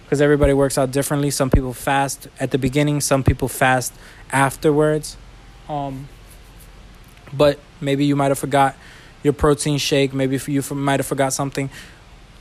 because 0.03 0.21
everybody 0.21 0.53
works 0.53 0.77
out 0.77 0.91
differently. 0.91 1.31
Some 1.31 1.49
people 1.49 1.73
fast 1.73 2.27
at 2.39 2.51
the 2.51 2.60
beginning, 2.60 3.01
some 3.01 3.23
people 3.23 3.47
fast 3.47 3.91
afterwards. 4.31 5.17
Um, 5.67 6.07
but 7.33 7.60
maybe 7.81 8.05
you 8.05 8.15
might 8.15 8.27
have 8.27 8.38
forgot 8.38 8.75
your 9.23 9.33
protein 9.33 9.79
shake. 9.79 10.13
Maybe 10.13 10.39
you 10.45 10.62
might 10.69 10.99
have 10.99 11.07
forgot 11.07 11.33
something. 11.33 11.71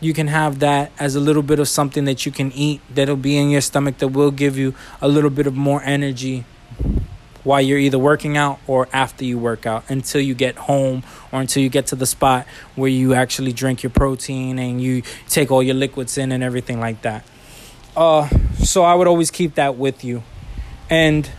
You 0.00 0.12
can 0.12 0.26
have 0.26 0.58
that 0.58 0.92
as 0.98 1.16
a 1.16 1.20
little 1.20 1.42
bit 1.42 1.58
of 1.58 1.66
something 1.66 2.04
that 2.04 2.26
you 2.26 2.32
can 2.32 2.52
eat 2.52 2.82
that'll 2.94 3.16
be 3.16 3.38
in 3.38 3.48
your 3.48 3.62
stomach 3.62 3.96
that 3.98 4.08
will 4.08 4.30
give 4.30 4.58
you 4.58 4.74
a 5.00 5.08
little 5.08 5.30
bit 5.30 5.46
of 5.46 5.56
more 5.56 5.82
energy 5.82 6.44
while 7.46 7.60
you're 7.60 7.78
either 7.78 7.98
working 7.98 8.36
out 8.36 8.58
or 8.66 8.88
after 8.92 9.24
you 9.24 9.38
work 9.38 9.66
out 9.66 9.88
until 9.88 10.20
you 10.20 10.34
get 10.34 10.56
home 10.56 11.04
or 11.30 11.40
until 11.40 11.62
you 11.62 11.68
get 11.68 11.86
to 11.86 11.94
the 11.94 12.04
spot 12.04 12.44
where 12.74 12.90
you 12.90 13.14
actually 13.14 13.52
drink 13.52 13.84
your 13.84 13.90
protein 13.90 14.58
and 14.58 14.82
you 14.82 15.00
take 15.28 15.52
all 15.52 15.62
your 15.62 15.76
liquids 15.76 16.18
in 16.18 16.32
and 16.32 16.42
everything 16.42 16.80
like 16.80 17.00
that. 17.02 17.24
Uh, 17.96 18.28
so 18.58 18.82
I 18.82 18.96
would 18.96 19.06
always 19.06 19.30
keep 19.30 19.54
that 19.54 19.76
with 19.76 20.04
you, 20.04 20.24
and 20.90 21.30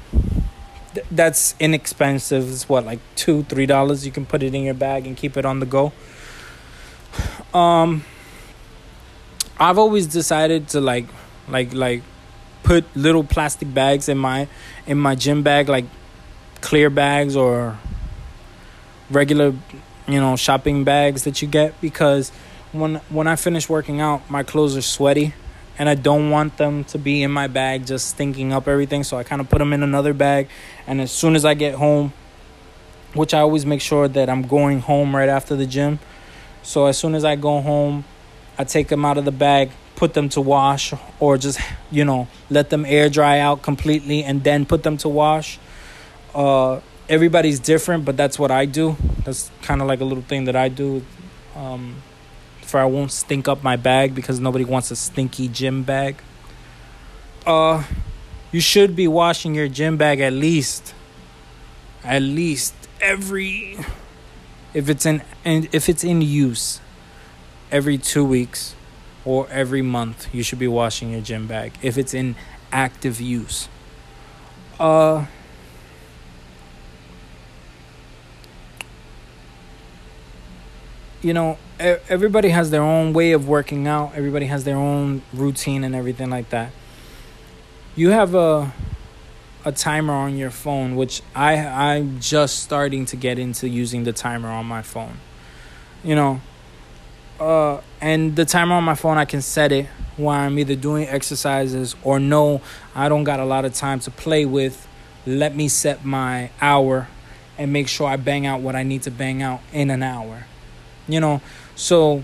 th- 0.93 1.06
that's 1.12 1.56
inexpensive. 1.60 2.50
It's 2.50 2.70
what 2.70 2.86
like 2.86 3.00
two, 3.15 3.43
three 3.43 3.65
dollars. 3.65 4.06
You 4.06 4.13
can 4.13 4.26
put 4.26 4.41
it 4.41 4.56
in 4.56 4.63
your 4.63 4.74
bag 4.74 5.06
and 5.06 5.15
keep 5.15 5.36
it 5.36 5.46
on 5.46 5.60
the 5.60 5.65
go. 5.65 5.91
Um, 7.54 8.06
I've 9.60 9.78
always 9.78 10.08
decided 10.08 10.70
to 10.70 10.80
like, 10.80 11.06
like, 11.50 11.74
like 11.74 12.02
put 12.63 12.84
little 12.96 13.24
plastic 13.24 13.74
bags 13.74 14.10
in 14.10 14.17
my 14.17 14.48
in 14.86 14.98
my 14.98 15.15
gym 15.15 15.43
bag 15.43 15.70
like 15.70 15.86
clear 16.62 16.89
bags 16.89 17.36
or 17.36 17.78
regular 19.10 19.54
you 20.08 20.20
know 20.20 20.36
shopping 20.36 20.84
bags 20.84 21.24
that 21.24 21.41
you 21.41 21.48
get 21.48 21.80
because 21.82 22.30
when 22.72 22.96
when 23.10 23.28
I 23.28 23.36
finish 23.36 23.70
working 23.70 24.02
out 24.02 24.30
my 24.30 24.43
clothes 24.43 24.76
are 24.76 24.82
sweaty 24.82 25.34
and 25.80 25.88
I 25.88 25.96
don't 25.96 26.32
want 26.32 26.58
them 26.58 26.84
to 26.86 26.98
be 26.98 27.22
in 27.22 27.32
my 27.32 27.48
bag 27.48 27.86
just 27.86 28.10
stinking 28.10 28.52
up 28.52 28.67
everything. 28.67 29.04
So 29.04 29.15
I 29.17 29.24
kind 29.24 29.39
of 29.39 29.50
put 29.50 29.60
them 29.60 29.74
in 29.74 29.84
another 29.84 30.13
bag 30.13 30.50
and 30.88 31.00
as 31.00 31.12
soon 31.12 31.36
as 31.36 31.46
I 31.46 31.54
get 31.54 31.76
home 31.76 32.13
which 33.13 33.34
I 33.34 33.39
always 33.39 33.65
make 33.65 33.82
sure 33.82 34.08
that 34.08 34.30
I'm 34.30 34.43
going 34.43 34.82
home 34.82 35.15
right 35.15 35.30
after 35.30 35.56
the 35.56 35.65
gym. 35.65 36.00
So 36.63 36.86
as 36.86 36.98
soon 36.98 37.15
as 37.15 37.26
I 37.26 37.36
go 37.36 37.62
home, 37.62 38.06
I 38.58 38.63
take 38.63 38.88
them 38.89 39.06
out 39.06 39.17
of 39.17 39.26
the 39.26 39.32
bag, 39.32 39.72
put 39.97 40.13
them 40.13 40.29
to 40.29 40.39
wash, 40.39 40.93
or 41.19 41.38
just, 41.38 41.60
you 41.91 42.05
know, 42.05 42.27
let 42.49 42.69
them 42.69 42.86
air 42.86 43.10
dry 43.10 43.39
out 43.39 43.63
completely 43.63 44.23
and 44.23 44.43
then 44.43 44.65
put 44.65 44.83
them 44.83 44.95
to 44.95 45.10
wash. 45.10 45.60
Uh, 46.33 46.79
everybody's 47.10 47.60
different, 47.60 48.05
but 48.05 48.15
that's 48.15 48.38
what 48.38 48.51
I 48.51 48.65
do. 48.65 48.95
That's 49.25 49.49
kind 49.63 49.81
of 49.81 49.88
like 49.88 49.99
a 49.99 50.05
little 50.05 50.23
thing 50.23 50.45
that 50.45 50.55
I 50.55 50.69
do. 50.69 51.03
Um, 51.55 52.03
for 52.62 52.79
I 52.79 52.86
won't 52.86 53.12
stink 53.12 53.47
up 53.47 53.63
my 53.63 53.75
bag 53.75 54.13
because 54.13 54.39
nobody 54.39 54.65
wants 54.65 54.91
a 54.91 54.95
stinky 54.95 55.47
gym 55.47 55.81
bag. 55.81 56.21
Uh, 57.45 57.83
you 58.51 58.62
should 58.62 58.95
be 58.95 59.07
washing 59.07 59.55
your 59.55 59.67
gym 59.67 59.97
bag 59.97 60.19
at 60.19 60.33
least, 60.33 60.93
at 62.03 62.21
least 62.21 62.75
every 63.01 63.77
if 64.73 64.89
it's 64.89 65.05
in 65.05 65.21
and 65.45 65.69
if 65.71 65.88
it's 65.88 66.03
in 66.03 66.21
use 66.21 66.81
every 67.71 67.97
two 67.97 68.25
weeks 68.25 68.75
or 69.27 69.45
every 69.49 69.81
month 69.81 70.33
you 70.33 70.41
should 70.41 70.57
be 70.57 70.69
washing 70.69 71.11
your 71.11 71.19
gym 71.19 71.47
bag 71.47 71.73
if 71.81 71.97
it's 71.97 72.13
in 72.13 72.33
active 72.71 73.19
use. 73.19 73.67
Uh 74.79 75.25
you 81.21 81.33
know 81.33 81.57
everybody 81.77 82.49
has 82.49 82.71
their 82.71 82.81
own 82.81 83.11
way 83.11 83.33
of 83.33 83.49
working 83.49 83.85
out. 83.85 84.13
Everybody 84.15 84.45
has 84.45 84.63
their 84.63 84.77
own 84.77 85.21
routine 85.33 85.83
and 85.83 85.93
everything 85.93 86.29
like 86.29 86.49
that. 86.49 86.71
You 87.97 88.11
have 88.11 88.33
a 88.33 88.73
a 89.65 89.73
timer 89.73 90.13
on 90.13 90.37
your 90.37 90.51
phone, 90.51 90.95
which 90.95 91.21
I 91.35 91.57
I'm 91.57 92.21
just 92.21 92.59
starting 92.63 93.05
to 93.07 93.17
get 93.17 93.37
into 93.37 93.67
using 93.67 94.05
the 94.05 94.13
timer 94.13 94.47
on 94.47 94.65
my 94.65 94.81
phone. 94.81 95.17
You 96.01 96.15
know, 96.15 96.41
uh, 97.39 97.82
and 98.02 98.36
the 98.36 98.45
timer 98.45 98.76
on 98.76 98.84
my 98.84 98.95
phone 98.95 99.17
I 99.17 99.26
can 99.26 99.41
set 99.41 99.71
it 99.71 99.88
while 100.17 100.39
I'm 100.39 100.58
either 100.58 100.76
doing 100.76 101.08
exercises 101.08 101.95
or 102.04 102.19
no, 102.19 102.62
I 102.95 103.10
don't 103.10 103.23
got 103.23 103.39
a 103.39 103.45
lot 103.45 103.65
of 103.65 103.73
time 103.73 104.00
to 104.02 104.12
play 104.12 104.45
with. 104.45 104.88
Let 105.26 105.56
me 105.56 105.67
set 105.67 106.04
my 106.04 106.50
hour 106.62 107.08
and 107.58 107.71
make 107.73 107.88
sure 107.88 108.08
I 108.08 108.15
bang 108.15 108.45
out 108.45 108.62
what 108.62 108.76
I 108.76 108.84
need 108.84 109.04
to 109.04 109.12
bang 109.12 109.41
out 109.41 109.62
in 109.71 109.89
an 109.89 110.04
hour. 110.04 110.45
You 111.08 111.19
know, 111.19 111.41
so 111.76 112.23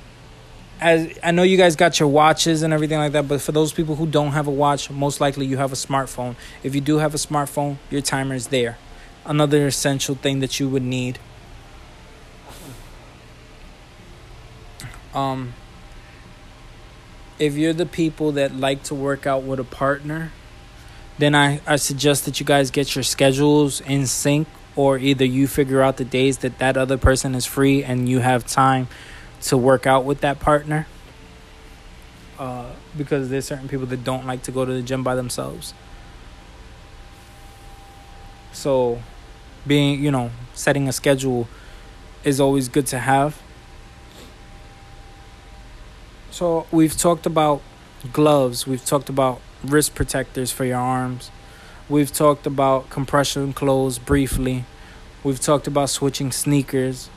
as 0.80 1.18
I 1.24 1.32
know 1.32 1.44
you 1.44 1.58
guys 1.58 1.76
got 1.76 2.00
your 2.00 2.10
watches 2.10 2.62
and 2.64 2.74
everything 2.74 2.98
like 2.98 3.14
that, 3.14 3.28
but 3.28 3.42
for 3.42 3.52
those 3.52 3.72
people 3.72 3.96
who 3.96 4.06
don't 4.06 4.32
have 4.32 4.48
a 4.48 4.52
watch, 4.52 4.90
most 4.90 5.22
likely 5.22 5.46
you 5.46 5.58
have 5.58 5.72
a 5.72 5.76
smartphone. 5.76 6.36
If 6.64 6.76
you 6.76 6.82
do 6.82 6.98
have 6.98 7.14
a 7.14 7.18
smartphone, 7.18 7.78
your 7.90 8.02
timer 8.02 8.36
is 8.36 8.48
there. 8.48 8.78
Another 9.26 9.68
essential 9.68 10.16
thing 10.16 10.40
that 10.40 10.60
you 10.60 10.68
would 10.68 10.84
need. 10.84 11.20
Um 15.14 15.54
if 17.40 17.56
you're 17.56 17.74
the 17.74 17.86
people 17.86 18.32
that 18.34 18.56
like 18.56 18.84
to 18.84 18.96
work 18.96 19.26
out 19.26 19.44
with 19.44 19.60
a 19.60 19.64
partner, 19.64 20.32
then 21.18 21.36
I, 21.36 21.62
I 21.66 21.76
suggest 21.76 22.26
that 22.26 22.40
you 22.40 22.46
guys 22.46 22.72
get 22.72 22.96
your 22.96 23.04
schedules 23.04 23.82
in 23.82 24.08
sync 24.08 24.48
or 24.76 24.98
either 24.98 25.26
you 25.26 25.48
figure 25.48 25.82
out 25.82 25.98
the 25.98 26.06
days 26.06 26.40
that 26.40 26.58
that 26.60 26.78
other 26.78 26.98
person 26.98 27.36
is 27.36 27.46
free 27.46 27.84
and 27.84 28.10
you 28.10 28.20
have 28.20 28.48
time 28.48 28.88
to 29.42 29.58
work 29.58 29.86
out 29.86 30.06
with 30.06 30.22
that 30.22 30.40
partner. 30.40 30.88
Uh, 32.40 32.72
because 32.98 33.30
there's 33.30 33.46
certain 33.46 33.68
people 33.68 33.86
that 33.86 34.04
don't 34.04 34.26
like 34.26 34.42
to 34.44 34.52
go 34.52 34.66
to 34.66 34.74
the 34.74 34.82
gym 34.82 35.04
by 35.04 35.16
themselves. 35.16 35.74
So, 38.52 39.02
being, 39.66 40.04
you 40.04 40.12
know, 40.12 40.32
setting 40.54 40.88
a 40.88 40.94
schedule 40.94 41.48
is 42.24 42.40
always 42.40 42.70
good 42.70 42.88
to 42.88 43.00
have. 43.00 43.42
So, 46.34 46.66
we've 46.72 46.98
talked 46.98 47.28
about 47.28 47.62
gloves, 48.12 48.66
we've 48.66 48.84
talked 48.84 49.08
about 49.08 49.40
wrist 49.64 49.94
protectors 49.94 50.52
for 50.52 50.66
your 50.66 50.80
arms, 50.80 51.30
we've 51.88 52.12
talked 52.12 52.48
about 52.48 52.90
compression 52.90 53.54
clothes 53.54 54.00
briefly, 54.00 54.66
we've 55.24 55.40
talked 55.40 55.68
about 55.68 55.92
switching 55.92 56.32
sneakers, 56.32 57.12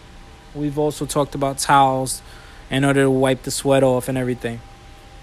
We've 0.54 0.78
also 0.78 1.06
talked 1.06 1.34
about 1.34 1.58
towels 1.58 2.22
in 2.70 2.84
order 2.84 3.04
to 3.04 3.10
wipe 3.10 3.44
the 3.44 3.50
sweat 3.50 3.82
off 3.82 4.08
and 4.08 4.16
everything. 4.16 4.60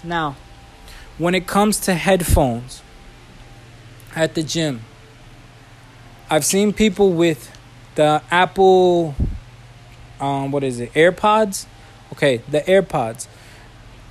Now, 0.02 0.36
when 1.18 1.34
it 1.34 1.46
comes 1.46 1.78
to 1.80 1.94
headphones 1.94 2.82
at 4.14 4.34
the 4.34 4.42
gym, 4.42 4.82
I've 6.30 6.44
seen 6.44 6.72
people 6.72 7.12
with 7.12 7.56
the 7.96 8.22
Apple, 8.30 9.14
um, 10.20 10.50
what 10.52 10.64
is 10.64 10.80
it, 10.80 10.92
AirPods? 10.94 11.66
Okay, 12.12 12.38
the 12.48 12.60
AirPods. 12.60 13.26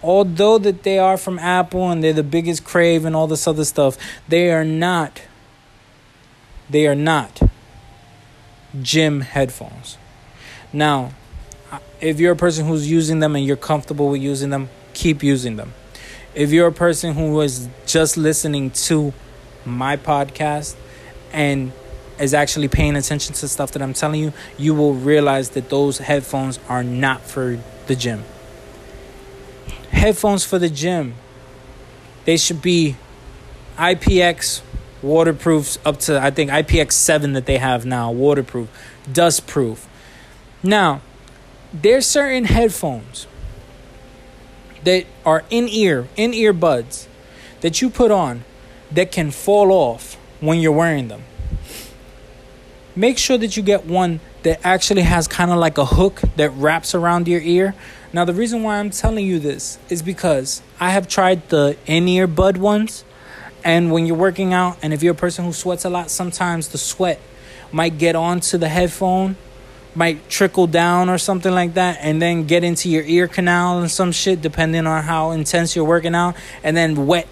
Although 0.04 0.58
that 0.60 0.84
they 0.84 1.00
are 1.00 1.18
from 1.18 1.40
Apple 1.40 1.90
and 1.90 2.04
they're 2.04 2.14
the 2.14 2.24
biggest 2.24 2.66
crave 2.66 3.06
and 3.06 3.16
all 3.16 3.28
this 3.28 3.48
other 3.48 3.66
stuff, 3.66 3.98
they 4.28 4.52
are 4.52 4.66
not. 4.66 5.22
They 6.70 6.88
are 6.88 6.96
not 6.96 7.42
gym 8.82 9.22
headphones. 9.22 9.98
Now, 10.72 11.12
if 12.02 12.20
you're 12.20 12.34
a 12.34 12.38
person 12.38 12.66
who's 12.66 12.90
using 12.90 13.20
them 13.20 13.36
and 13.36 13.46
you're 13.46 13.56
comfortable 13.56 14.10
with 14.10 14.22
using 14.22 14.50
them, 14.50 14.70
keep 14.94 15.24
using 15.24 15.56
them. 15.56 15.74
If 16.34 16.52
you're 16.52 16.68
a 16.68 16.74
person 16.74 17.14
who 17.14 17.40
is 17.42 17.70
just 17.86 18.18
listening 18.18 18.72
to 18.72 19.14
my 19.66 19.98
podcast 19.98 20.76
and 21.32 21.72
is 22.20 22.34
actually 22.34 22.68
paying 22.68 22.96
attention 22.96 23.36
to 23.36 23.48
stuff 23.48 23.72
that 23.72 23.82
I'm 23.82 23.94
telling 23.94 24.20
you, 24.20 24.34
you 24.58 24.74
will 24.74 24.94
realize 24.94 25.52
that 25.52 25.70
those 25.70 26.00
headphones 26.00 26.60
are 26.68 26.84
not 26.84 27.22
for 27.22 27.60
the 27.88 27.96
gym. 27.96 28.24
Headphones 29.94 30.44
for 30.44 30.60
the 30.60 30.70
gym, 30.70 31.16
they 32.26 32.38
should 32.38 32.62
be 32.62 32.98
IPX 33.78 34.62
waterproofs 35.02 35.80
up 35.86 36.00
to 36.00 36.22
I 36.22 36.32
think 36.32 36.52
IPX 36.52 36.94
7 36.94 37.34
that 37.34 37.46
they 37.46 37.58
have 37.58 37.86
now, 37.86 38.12
waterproof, 38.12 38.70
dust 39.12 39.48
proof 39.48 39.88
now, 40.64 41.02
there's 41.74 42.06
certain 42.06 42.46
headphones 42.46 43.28
that 44.86 45.06
are 45.26 45.44
in 45.50 45.68
ear, 45.68 46.08
in 46.16 46.34
ear 46.34 46.54
buds 46.54 47.08
that 47.60 47.82
you 47.82 47.90
put 47.90 48.12
on 48.12 48.46
that 48.90 49.12
can 49.12 49.32
fall 49.32 49.72
off 49.72 50.16
when 50.40 50.60
you're 50.60 50.72
wearing 50.72 51.10
them. 51.10 51.24
Make 52.96 53.18
sure 53.18 53.38
that 53.38 53.58
you 53.58 53.64
get 53.64 53.86
one 53.86 54.22
that 54.44 54.60
actually 54.64 55.02
has 55.02 55.28
kind 55.28 55.52
of 55.52 55.58
like 55.58 55.78
a 55.78 55.86
hook 55.86 56.22
that 56.38 56.52
wraps 56.52 56.96
around 56.96 57.28
your 57.28 57.42
ear. 57.42 57.76
Now, 58.14 58.26
the 58.26 58.34
reason 58.34 58.62
why 58.62 58.78
I'm 58.78 58.92
telling 58.92 59.26
you 59.26 59.40
this 59.40 59.80
is 59.90 60.04
because 60.04 60.62
I 60.80 60.92
have 60.92 61.08
tried 61.08 61.50
the 61.50 61.76
in 61.88 62.08
ear 62.08 62.28
bud 62.28 62.58
ones. 62.58 63.04
And 63.64 63.92
when 63.92 64.06
you're 64.06 64.16
working 64.16 64.54
out, 64.54 64.78
and 64.84 64.94
if 64.94 65.02
you're 65.02 65.14
a 65.14 65.18
person 65.18 65.46
who 65.46 65.54
sweats 65.54 65.84
a 65.84 65.90
lot, 65.90 66.12
sometimes 66.12 66.68
the 66.68 66.78
sweat 66.78 67.20
might 67.72 67.98
get 67.98 68.16
onto 68.16 68.60
the 68.60 68.70
headphone 68.70 69.36
might 69.96 70.28
trickle 70.30 70.68
down 70.68 71.10
or 71.10 71.18
something 71.18 71.54
like 71.54 71.76
that 71.76 71.98
and 72.02 72.22
then 72.22 72.46
get 72.46 72.64
into 72.64 72.90
your 72.90 73.04
ear 73.04 73.28
canal 73.28 73.80
and 73.80 73.92
some 73.92 74.12
shit 74.12 74.42
depending 74.42 74.88
on 74.88 75.04
how 75.04 75.32
intense 75.32 75.76
you're 75.76 75.86
working 75.86 76.16
out 76.16 76.36
and 76.64 76.76
then 76.76 77.06
wet 77.06 77.28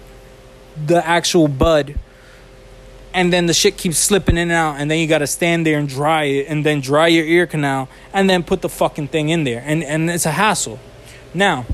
the 0.86 1.04
actual 1.06 1.48
bud 1.48 1.98
and 3.14 3.32
then 3.32 3.46
the 3.46 3.54
shit 3.54 3.76
keeps 3.76 3.98
slipping 3.98 4.36
in 4.36 4.50
and 4.50 4.52
out 4.52 4.76
and 4.80 4.90
then 4.90 4.98
you 4.98 5.06
got 5.06 5.18
to 5.18 5.26
stand 5.26 5.66
there 5.66 5.78
and 5.78 5.88
dry 5.88 6.24
it 6.24 6.46
and 6.48 6.64
then 6.64 6.80
dry 6.80 7.08
your 7.08 7.24
ear 7.24 7.46
canal 7.46 7.88
and 8.12 8.28
then 8.28 8.42
put 8.42 8.62
the 8.62 8.68
fucking 8.68 9.08
thing 9.08 9.28
in 9.28 9.44
there. 9.44 9.62
And 9.64 9.82
and 9.84 10.10
it's 10.10 10.26
a 10.26 10.32
hassle. 10.32 10.78
Now 11.34 11.66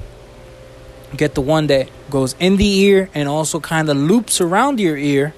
get 1.16 1.35
the 1.35 1.40
one 1.40 1.68
that 1.68 1.88
goes 2.11 2.35
in 2.38 2.57
the 2.57 2.68
ear 2.81 3.11
and 3.14 3.29
also 3.29 3.61
kind 3.61 3.88
of 3.88 3.96
loops 3.96 4.40
around 4.40 4.81
your 4.81 4.96
ear. 4.96 5.35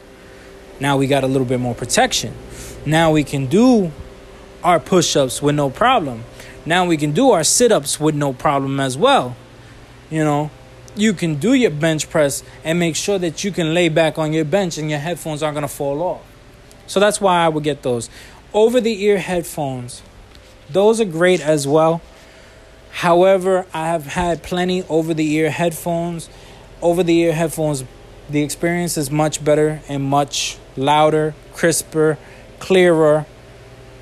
Now 0.81 0.97
we 0.97 1.07
got 1.07 1.25
a 1.25 1.27
little 1.27 1.47
bit 1.47 1.61
more 1.61 1.75
protection. 1.75 2.35
Now 2.87 3.13
we 3.13 3.25
can 3.25 3.47
do 3.47 3.93
our 4.65 4.81
push 4.81 5.17
ups 5.17 5.43
with 5.43 5.55
no 5.55 5.71
problem. 5.71 6.25
Now 6.67 6.87
we 6.87 6.97
can 6.97 7.13
do 7.13 7.31
our 7.31 7.45
sit 7.45 7.73
ups 7.73 8.01
with 8.01 8.15
no 8.15 8.33
problem 8.33 8.81
as 8.81 8.97
well. 8.97 9.37
You 10.11 10.25
know, 10.25 10.51
you 11.01 11.13
can 11.15 11.37
do 11.37 11.55
your 11.55 11.71
bench 11.71 12.11
press 12.11 12.43
and 12.65 12.79
make 12.79 12.97
sure 12.97 13.19
that 13.19 13.43
you 13.43 13.51
can 13.51 13.75
lay 13.75 13.89
back 13.89 14.19
on 14.19 14.33
your 14.33 14.45
bench 14.45 14.79
and 14.79 14.91
your 14.91 14.99
headphones 14.99 15.43
aren't 15.43 15.55
going 15.55 15.63
to 15.63 15.69
fall 15.69 16.03
off. 16.03 16.23
So 16.87 17.01
that's 17.01 17.21
why 17.21 17.45
I 17.45 17.49
would 17.49 17.65
get 17.65 17.83
those. 17.83 18.11
Over 18.53 18.81
the 18.81 19.03
ear 19.05 19.19
headphones, 19.19 20.03
those 20.69 21.01
are 21.01 21.05
great 21.05 21.41
as 21.41 21.67
well. 21.67 22.01
However, 22.91 23.67
I 23.73 23.87
have 23.87 24.07
had 24.07 24.43
plenty 24.43 24.83
over 24.85 25.15
the 25.15 25.33
ear 25.35 25.51
headphones. 25.51 26.29
Over 26.83 27.03
the 27.03 27.19
ear 27.21 27.33
headphones, 27.33 27.85
the 28.29 28.43
experience 28.43 28.97
is 28.97 29.11
much 29.11 29.45
better 29.45 29.81
and 29.89 30.03
much 30.03 30.59
louder, 30.77 31.35
crisper, 31.53 32.19
clearer 32.59 33.27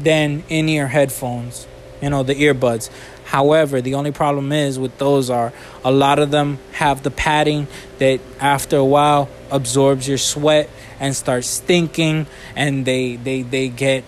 than 0.01 0.45
in 0.49 0.69
ear 0.69 0.89
headphones, 0.89 1.67
you 2.01 2.11
know, 2.11 2.23
the 2.23 2.35
earbuds. 2.35 2.91
However, 3.29 3.83
the 3.83 3.95
only 3.95 4.11
problem 4.11 4.53
is 4.53 4.79
with 4.79 4.97
those 4.97 5.29
are 5.29 5.53
a 5.85 5.91
lot 5.91 6.19
of 6.19 6.31
them 6.31 6.59
have 6.73 7.03
the 7.03 7.11
padding 7.11 7.67
that 7.99 8.21
after 8.41 8.79
a 8.79 8.85
while 8.85 9.29
absorbs 9.51 10.09
your 10.09 10.17
sweat 10.17 10.71
and 10.99 11.15
starts 11.15 11.47
stinking 11.47 12.27
and 12.57 12.87
they 12.87 13.17
they 13.17 13.43
they 13.43 13.69
get 13.69 14.05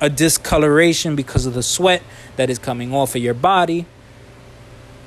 a 0.00 0.10
discoloration 0.10 1.14
because 1.14 1.46
of 1.46 1.54
the 1.54 1.62
sweat 1.62 2.02
that 2.34 2.50
is 2.50 2.58
coming 2.58 2.92
off 2.92 3.14
of 3.14 3.22
your 3.22 3.32
body. 3.32 3.86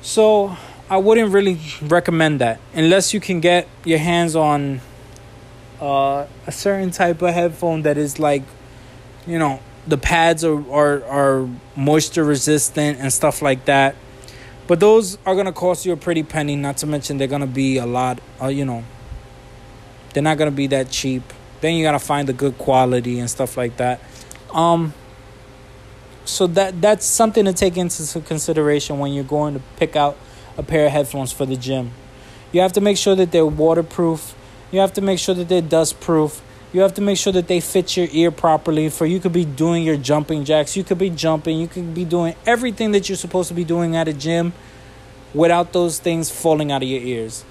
So 0.00 0.56
I 0.88 0.96
wouldn't 0.96 1.34
really 1.34 1.60
recommend 1.82 2.40
that 2.40 2.58
unless 2.72 3.12
you 3.12 3.20
can 3.20 3.40
get 3.40 3.68
your 3.84 3.98
hands 3.98 4.34
on 4.34 4.80
uh, 5.78 6.26
a 6.46 6.52
certain 6.52 6.90
type 6.90 7.20
of 7.20 7.34
headphone 7.34 7.82
that 7.82 7.98
is 7.98 8.18
like, 8.18 8.44
you 9.26 9.38
know, 9.38 9.60
the 9.86 9.98
pads 9.98 10.44
are, 10.44 10.60
are, 10.72 11.04
are 11.04 11.48
moisture 11.76 12.24
resistant 12.24 12.98
and 13.00 13.12
stuff 13.12 13.42
like 13.42 13.64
that. 13.64 13.96
But 14.66 14.78
those 14.78 15.18
are 15.26 15.34
gonna 15.34 15.52
cost 15.52 15.84
you 15.84 15.92
a 15.92 15.96
pretty 15.96 16.22
penny. 16.22 16.54
Not 16.56 16.76
to 16.78 16.86
mention 16.86 17.18
they're 17.18 17.26
gonna 17.26 17.46
be 17.46 17.78
a 17.78 17.86
lot. 17.86 18.20
Uh, 18.40 18.46
you 18.46 18.64
know, 18.64 18.84
they're 20.14 20.22
not 20.22 20.38
gonna 20.38 20.50
be 20.50 20.68
that 20.68 20.90
cheap. 20.90 21.22
Then 21.60 21.74
you 21.74 21.84
gotta 21.84 21.98
find 21.98 22.28
the 22.28 22.32
good 22.32 22.56
quality 22.56 23.18
and 23.18 23.28
stuff 23.28 23.56
like 23.56 23.76
that. 23.78 24.00
Um. 24.52 24.94
So 26.24 26.46
that 26.48 26.80
that's 26.80 27.04
something 27.04 27.44
to 27.46 27.52
take 27.52 27.76
into 27.76 28.20
consideration 28.20 29.00
when 29.00 29.12
you're 29.12 29.24
going 29.24 29.54
to 29.54 29.60
pick 29.76 29.96
out 29.96 30.16
a 30.56 30.62
pair 30.62 30.86
of 30.86 30.92
headphones 30.92 31.32
for 31.32 31.44
the 31.44 31.56
gym. 31.56 31.90
You 32.52 32.60
have 32.60 32.72
to 32.74 32.80
make 32.80 32.96
sure 32.96 33.16
that 33.16 33.32
they're 33.32 33.46
waterproof. 33.46 34.34
You 34.70 34.78
have 34.80 34.92
to 34.92 35.00
make 35.00 35.18
sure 35.18 35.34
that 35.34 35.48
they're 35.48 35.62
dust 35.62 36.00
proof. 36.00 36.42
You 36.72 36.82
have 36.82 36.94
to 36.94 37.00
make 37.00 37.18
sure 37.18 37.32
that 37.32 37.48
they 37.48 37.60
fit 37.60 37.96
your 37.96 38.06
ear 38.12 38.30
properly. 38.30 38.88
For 38.90 39.04
you 39.04 39.18
could 39.18 39.32
be 39.32 39.44
doing 39.44 39.82
your 39.82 39.96
jumping 39.96 40.44
jacks, 40.44 40.76
you 40.76 40.84
could 40.84 40.98
be 40.98 41.10
jumping, 41.10 41.58
you 41.58 41.66
could 41.66 41.94
be 41.94 42.04
doing 42.04 42.36
everything 42.46 42.92
that 42.92 43.08
you're 43.08 43.16
supposed 43.16 43.48
to 43.48 43.54
be 43.54 43.64
doing 43.64 43.96
at 43.96 44.06
a 44.06 44.12
gym 44.12 44.52
without 45.34 45.72
those 45.72 45.98
things 45.98 46.30
falling 46.30 46.70
out 46.70 46.82
of 46.82 46.88
your 46.88 47.00
ears. 47.00 47.44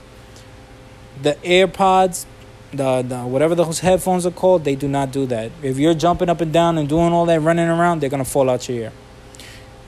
The 1.21 1.35
AirPods, 1.43 2.25
the, 2.71 3.01
the 3.01 3.19
whatever 3.23 3.55
those 3.55 3.79
headphones 3.79 4.25
are 4.25 4.31
called, 4.31 4.63
they 4.63 4.75
do 4.75 4.87
not 4.87 5.11
do 5.11 5.25
that. 5.25 5.51
If 5.61 5.77
you're 5.77 5.93
jumping 5.93 6.29
up 6.29 6.39
and 6.39 6.53
down 6.53 6.77
and 6.77 6.87
doing 6.87 7.11
all 7.11 7.25
that 7.25 7.41
running 7.41 7.67
around, 7.67 7.99
they're 7.99 8.09
gonna 8.09 8.23
fall 8.23 8.49
out 8.49 8.69
your 8.69 8.77
ear. 8.77 8.91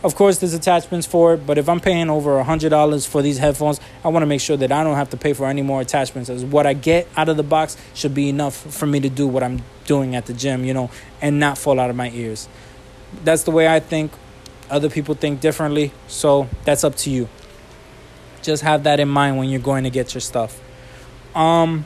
Of 0.04 0.16
course, 0.16 0.40
there's 0.40 0.56
attachments 0.56 1.06
for 1.06 1.36
it, 1.36 1.46
but 1.46 1.60
if 1.60 1.70
I'm 1.70 1.80
paying 1.80 2.10
over 2.10 2.40
a 2.40 2.44
hundred 2.44 2.70
dollars 2.70 3.06
for 3.06 3.22
these 3.22 3.38
headphones, 3.38 3.80
I 4.04 4.08
want 4.08 4.24
to 4.24 4.28
make 4.28 4.42
sure 4.42 4.58
that 4.58 4.72
I 4.72 4.84
don't 4.84 4.96
have 4.96 5.12
to 5.12 5.18
pay 5.18 5.34
for 5.34 5.46
any 5.46 5.62
more 5.62 5.80
attachments. 5.80 6.28
As 6.28 6.44
what 6.44 6.66
I 6.66 6.74
get 6.74 7.08
out 7.16 7.30
of 7.30 7.38
the 7.38 7.44
box 7.44 7.78
should 7.94 8.16
be 8.16 8.28
enough 8.28 8.56
for 8.56 8.88
me 8.88 9.00
to 9.00 9.10
do 9.10 9.28
what 9.28 9.44
I'm 9.44 9.62
doing 9.86 10.16
at 10.16 10.26
the 10.26 10.34
gym, 10.34 10.66
you 10.66 10.74
know, 10.74 10.90
and 11.22 11.40
not 11.40 11.58
fall 11.58 11.80
out 11.80 11.92
of 11.92 11.96
my 11.96 12.10
ears. 12.12 12.50
That's 13.24 13.44
the 13.44 13.52
way 13.52 13.68
I 13.68 13.80
think. 13.80 14.12
Other 14.72 14.90
people 14.90 15.16
think 15.16 15.42
differently, 15.42 15.92
so 16.08 16.48
that's 16.64 16.84
up 16.84 16.96
to 16.96 17.10
you. 17.12 17.28
Just 18.42 18.64
have 18.64 18.84
that 18.84 19.00
in 19.00 19.10
mind 19.10 19.38
when 19.38 19.50
you're 19.50 19.60
going 19.60 19.84
to 19.84 19.90
get 19.90 20.14
your 20.14 20.22
stuff. 20.22 20.60
Um, 21.36 21.86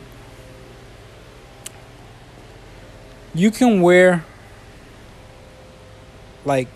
you 3.34 3.52
can 3.52 3.82
wear 3.82 4.24
like 6.46 6.68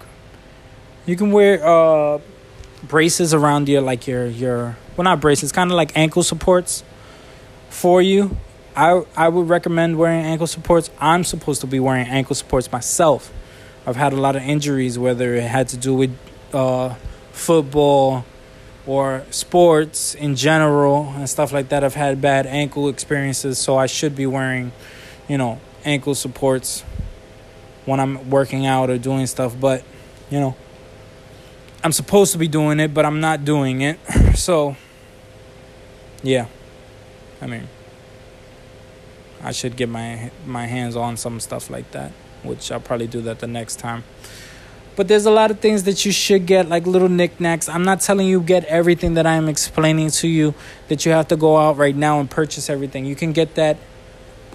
you 1.10 1.16
can 1.16 1.32
wear 1.32 1.66
uh, 1.66 2.20
braces 2.84 3.34
around 3.34 3.68
your 3.68 3.82
like 3.82 4.06
your 4.06 4.28
your 4.28 4.78
well 4.96 5.04
not 5.04 5.20
braces, 5.20 5.52
kind 5.52 5.72
of 5.72 5.76
like 5.76 5.98
ankle 5.98 6.22
supports 6.22 6.84
for 7.72 8.00
you. 8.00 8.38
I 8.76 9.04
I 9.18 9.28
would 9.28 9.50
recommend 9.50 9.98
wearing 9.98 10.24
ankle 10.24 10.46
supports. 10.46 10.92
I'm 11.00 11.24
supposed 11.24 11.62
to 11.62 11.68
be 11.68 11.80
wearing 11.80 12.08
ankle 12.08 12.36
supports 12.36 12.72
myself. 12.72 13.34
I've 13.88 13.96
had 13.96 14.14
a 14.14 14.18
lot 14.18 14.36
of 14.36 14.44
injuries, 14.44 15.00
whether 15.00 15.34
it 15.34 15.46
had 15.46 15.70
to 15.70 15.78
do 15.78 15.96
with 15.96 16.16
uh, 16.54 16.94
football 17.32 18.24
or 18.86 19.24
sports 19.32 20.14
in 20.14 20.36
general 20.36 21.12
and 21.16 21.28
stuff 21.28 21.52
like 21.52 21.70
that. 21.70 21.84
I've 21.84 21.96
had 21.96 22.22
bad 22.22 22.46
ankle 22.46 22.88
experiences, 22.88 23.58
so 23.58 23.78
I 23.78 23.88
should 23.88 24.16
be 24.16 24.28
wearing, 24.28 24.74
you 25.28 25.40
know, 25.40 25.60
ankle 25.84 26.14
supports 26.14 26.82
when 27.86 28.00
I'm 28.00 28.30
working 28.30 28.68
out 28.68 28.92
or 28.92 29.00
doing 29.00 29.26
stuff. 29.26 29.60
But, 29.60 29.84
you 30.30 30.40
know, 30.40 30.56
I'm 31.84 31.94
supposed 31.94 32.34
to 32.34 32.38
be 32.38 32.48
doing 32.48 32.80
it, 32.80 32.94
but 32.94 33.06
I'm 33.06 33.20
not 33.20 33.46
doing 33.46 33.82
it. 33.82 34.00
So, 34.36 34.78
yeah. 36.24 36.46
I 37.42 37.46
mean, 37.46 37.68
I 39.42 39.52
should 39.52 39.76
get 39.76 39.90
my 39.90 40.32
my 40.46 40.66
hands 40.66 40.96
on 40.96 41.18
some 41.18 41.42
stuff 41.42 41.70
like 41.70 41.92
that, 41.92 42.12
which 42.44 42.72
I'll 42.72 42.80
probably 42.80 43.08
do 43.08 43.22
that 43.24 43.40
the 43.40 43.48
next 43.48 43.80
time. 43.80 44.04
But 44.96 45.08
there's 45.10 45.26
a 45.26 45.32
lot 45.32 45.52
of 45.52 45.60
things 45.60 45.84
that 45.84 46.06
you 46.06 46.14
should 46.14 46.46
get, 46.46 46.70
like 46.70 46.88
little 46.88 47.10
knickknacks. 47.10 47.68
I'm 47.68 47.84
not 47.84 48.00
telling 48.00 48.28
you 48.28 48.40
get 48.40 48.64
everything 48.66 49.16
that 49.16 49.26
I 49.26 49.36
am 49.36 49.50
explaining 49.50 50.10
to 50.22 50.28
you 50.28 50.54
that 50.88 51.06
you 51.06 51.12
have 51.12 51.28
to 51.30 51.36
go 51.36 51.58
out 51.58 51.76
right 51.78 51.96
now 51.96 52.20
and 52.20 52.30
purchase 52.30 52.70
everything. 52.70 53.06
You 53.06 53.16
can 53.16 53.34
get 53.34 53.56
that, 53.56 53.78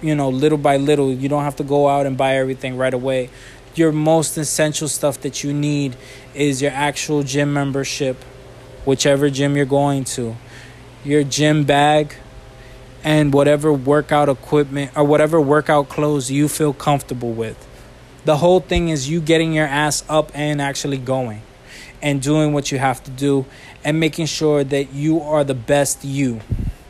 you 0.01 0.15
know, 0.15 0.29
little 0.29 0.57
by 0.57 0.77
little. 0.77 1.11
You 1.11 1.29
don't 1.29 1.43
have 1.43 1.57
to 1.57 1.63
go 1.63 1.89
out 1.89 2.05
and 2.07 2.17
buy 2.17 2.37
everything 2.37 2.77
right 2.77 2.93
away 2.93 3.29
your 3.77 3.91
most 3.91 4.37
essential 4.37 4.87
stuff 4.87 5.19
that 5.21 5.43
you 5.43 5.53
need 5.53 5.95
is 6.33 6.61
your 6.61 6.71
actual 6.71 7.23
gym 7.23 7.53
membership, 7.53 8.23
whichever 8.85 9.29
gym 9.29 9.55
you're 9.55 9.65
going 9.65 10.03
to, 10.03 10.35
your 11.03 11.23
gym 11.23 11.63
bag, 11.63 12.15
and 13.03 13.33
whatever 13.33 13.71
workout 13.71 14.29
equipment 14.29 14.91
or 14.95 15.03
whatever 15.03 15.39
workout 15.39 15.89
clothes 15.89 16.31
you 16.31 16.47
feel 16.47 16.73
comfortable 16.73 17.31
with. 17.31 17.67
The 18.25 18.37
whole 18.37 18.59
thing 18.59 18.89
is 18.89 19.07
you 19.07 19.21
getting 19.21 19.53
your 19.53 19.67
ass 19.67 20.03
up 20.09 20.31
and 20.33 20.59
actually 20.59 20.97
going 20.97 21.43
and 22.01 22.21
doing 22.21 22.53
what 22.53 22.71
you 22.71 22.79
have 22.79 23.03
to 23.03 23.11
do 23.11 23.45
and 23.83 23.99
making 23.99 24.25
sure 24.25 24.63
that 24.63 24.93
you 24.93 25.21
are 25.21 25.43
the 25.43 25.53
best 25.53 26.03
you. 26.03 26.41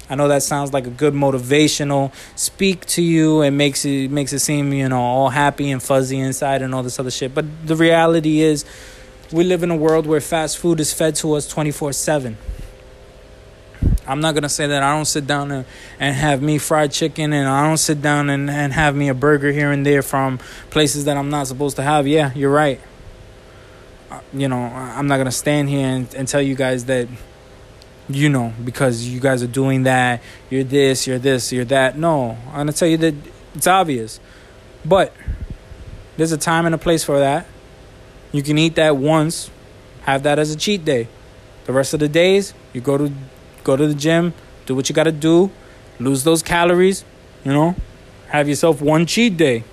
I 0.10 0.16
know 0.16 0.28
that 0.28 0.44
sounds 0.44 0.72
like 0.72 0.86
a 0.86 0.92
good 0.92 1.14
motivational 1.14 2.14
speak 2.36 2.86
to 2.88 3.02
you 3.02 3.42
and 3.42 3.58
makes 3.58 3.86
it 3.86 4.12
makes 4.12 4.34
it 4.34 4.40
seem, 4.40 4.72
you 4.72 4.88
know, 4.88 5.02
all 5.02 5.30
happy 5.30 5.72
and 5.72 5.82
fuzzy 5.82 6.20
inside 6.20 6.62
and 6.62 6.76
all 6.76 6.84
this 6.84 7.00
other 7.00 7.10
shit. 7.10 7.34
But 7.34 7.46
the 7.66 7.76
reality 7.76 8.42
is 8.42 8.66
we 9.32 9.44
live 9.44 9.64
in 9.64 9.72
a 9.72 9.76
world 9.76 10.06
where 10.06 10.22
fast 10.22 10.60
food 10.60 10.80
is 10.80 10.94
fed 10.94 11.16
to 11.16 11.34
us 11.34 11.52
24/7. 11.52 12.38
I'm 14.08 14.20
not 14.20 14.36
gonna 14.36 14.50
say 14.50 14.68
that 14.68 14.84
I 14.84 14.96
don't 14.96 15.06
sit 15.06 15.26
down 15.26 15.52
and, 15.52 15.66
and 16.00 16.16
have 16.16 16.40
me 16.42 16.60
fried 16.60 16.92
chicken 16.92 17.34
and 17.34 17.48
I 17.48 17.68
don't 17.68 17.78
sit 17.78 18.04
down 18.04 18.30
and, 18.30 18.50
and 18.50 18.74
have 18.74 18.96
me 18.96 19.10
a 19.10 19.16
burger 19.16 19.52
here 19.52 19.72
and 19.72 19.84
there 19.84 20.04
from 20.04 20.38
places 20.70 21.06
that 21.06 21.18
I'm 21.18 21.30
not 21.30 21.48
supposed 21.48 21.78
to 21.78 21.82
have. 21.82 22.06
Yeah, 22.06 22.32
you're 22.36 22.52
right. 22.52 22.80
Uh, 24.12 24.20
you 24.32 24.48
know, 24.48 24.62
I'm 24.62 25.08
not 25.08 25.18
gonna 25.18 25.32
stand 25.32 25.70
here 25.70 25.88
and, 25.88 26.14
and 26.14 26.28
tell 26.28 26.42
you 26.42 26.54
guys 26.54 26.86
that 26.86 27.08
you 28.08 28.30
know, 28.30 28.54
because 28.64 29.08
you 29.08 29.20
guys 29.20 29.42
are 29.42 29.48
doing 29.48 29.84
that, 29.84 30.22
you're 30.50 30.64
this, 30.64 31.08
you're 31.08 31.20
this, 31.20 31.52
you're 31.52 31.66
that. 31.66 31.98
No, 31.98 32.38
I'm 32.48 32.58
gonna 32.58 32.74
tell 32.74 32.88
you 32.88 32.98
that 32.98 33.16
it's 33.56 33.68
obvious. 33.68 34.20
But 34.84 35.14
there's 36.18 36.32
a 36.32 36.38
time 36.38 36.66
and 36.66 36.76
a 36.76 36.78
place 36.78 37.04
for 37.04 37.20
that. 37.20 37.48
You 38.32 38.44
can 38.44 38.58
eat 38.58 38.76
that 38.76 38.98
once, 38.98 39.50
have 40.02 40.24
that 40.24 40.40
as 40.40 40.52
a 40.52 40.56
cheat 40.56 40.86
day. 40.86 41.08
The 41.66 41.74
rest 41.74 41.94
of 41.94 42.00
the 42.00 42.08
days, 42.10 42.54
you 42.74 42.82
go 42.82 42.98
to 42.98 43.12
go 43.64 43.76
to 43.76 43.88
the 43.88 43.96
gym, 43.96 44.34
do 44.66 44.76
what 44.76 44.88
you 44.88 44.94
gotta 44.94 45.12
do, 45.12 45.50
lose 46.00 46.24
those 46.24 46.44
calories, 46.44 47.04
you 47.44 47.52
know, 47.52 47.76
have 48.28 48.48
yourself 48.48 48.82
one 48.82 49.06
cheat 49.06 49.38
day. 49.38 49.64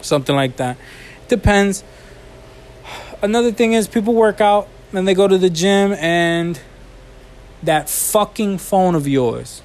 Something 0.00 0.36
like 0.36 0.56
that. 0.56 0.78
Depends. 1.28 1.84
Another 3.20 3.52
thing 3.52 3.72
is 3.72 3.88
people 3.88 4.14
work 4.14 4.40
out 4.40 4.68
and 4.92 5.06
they 5.06 5.14
go 5.14 5.26
to 5.26 5.36
the 5.36 5.50
gym 5.50 5.92
and 5.94 6.58
that 7.62 7.88
fucking 7.88 8.58
phone 8.58 8.94
of 8.94 9.06
yours. 9.08 9.62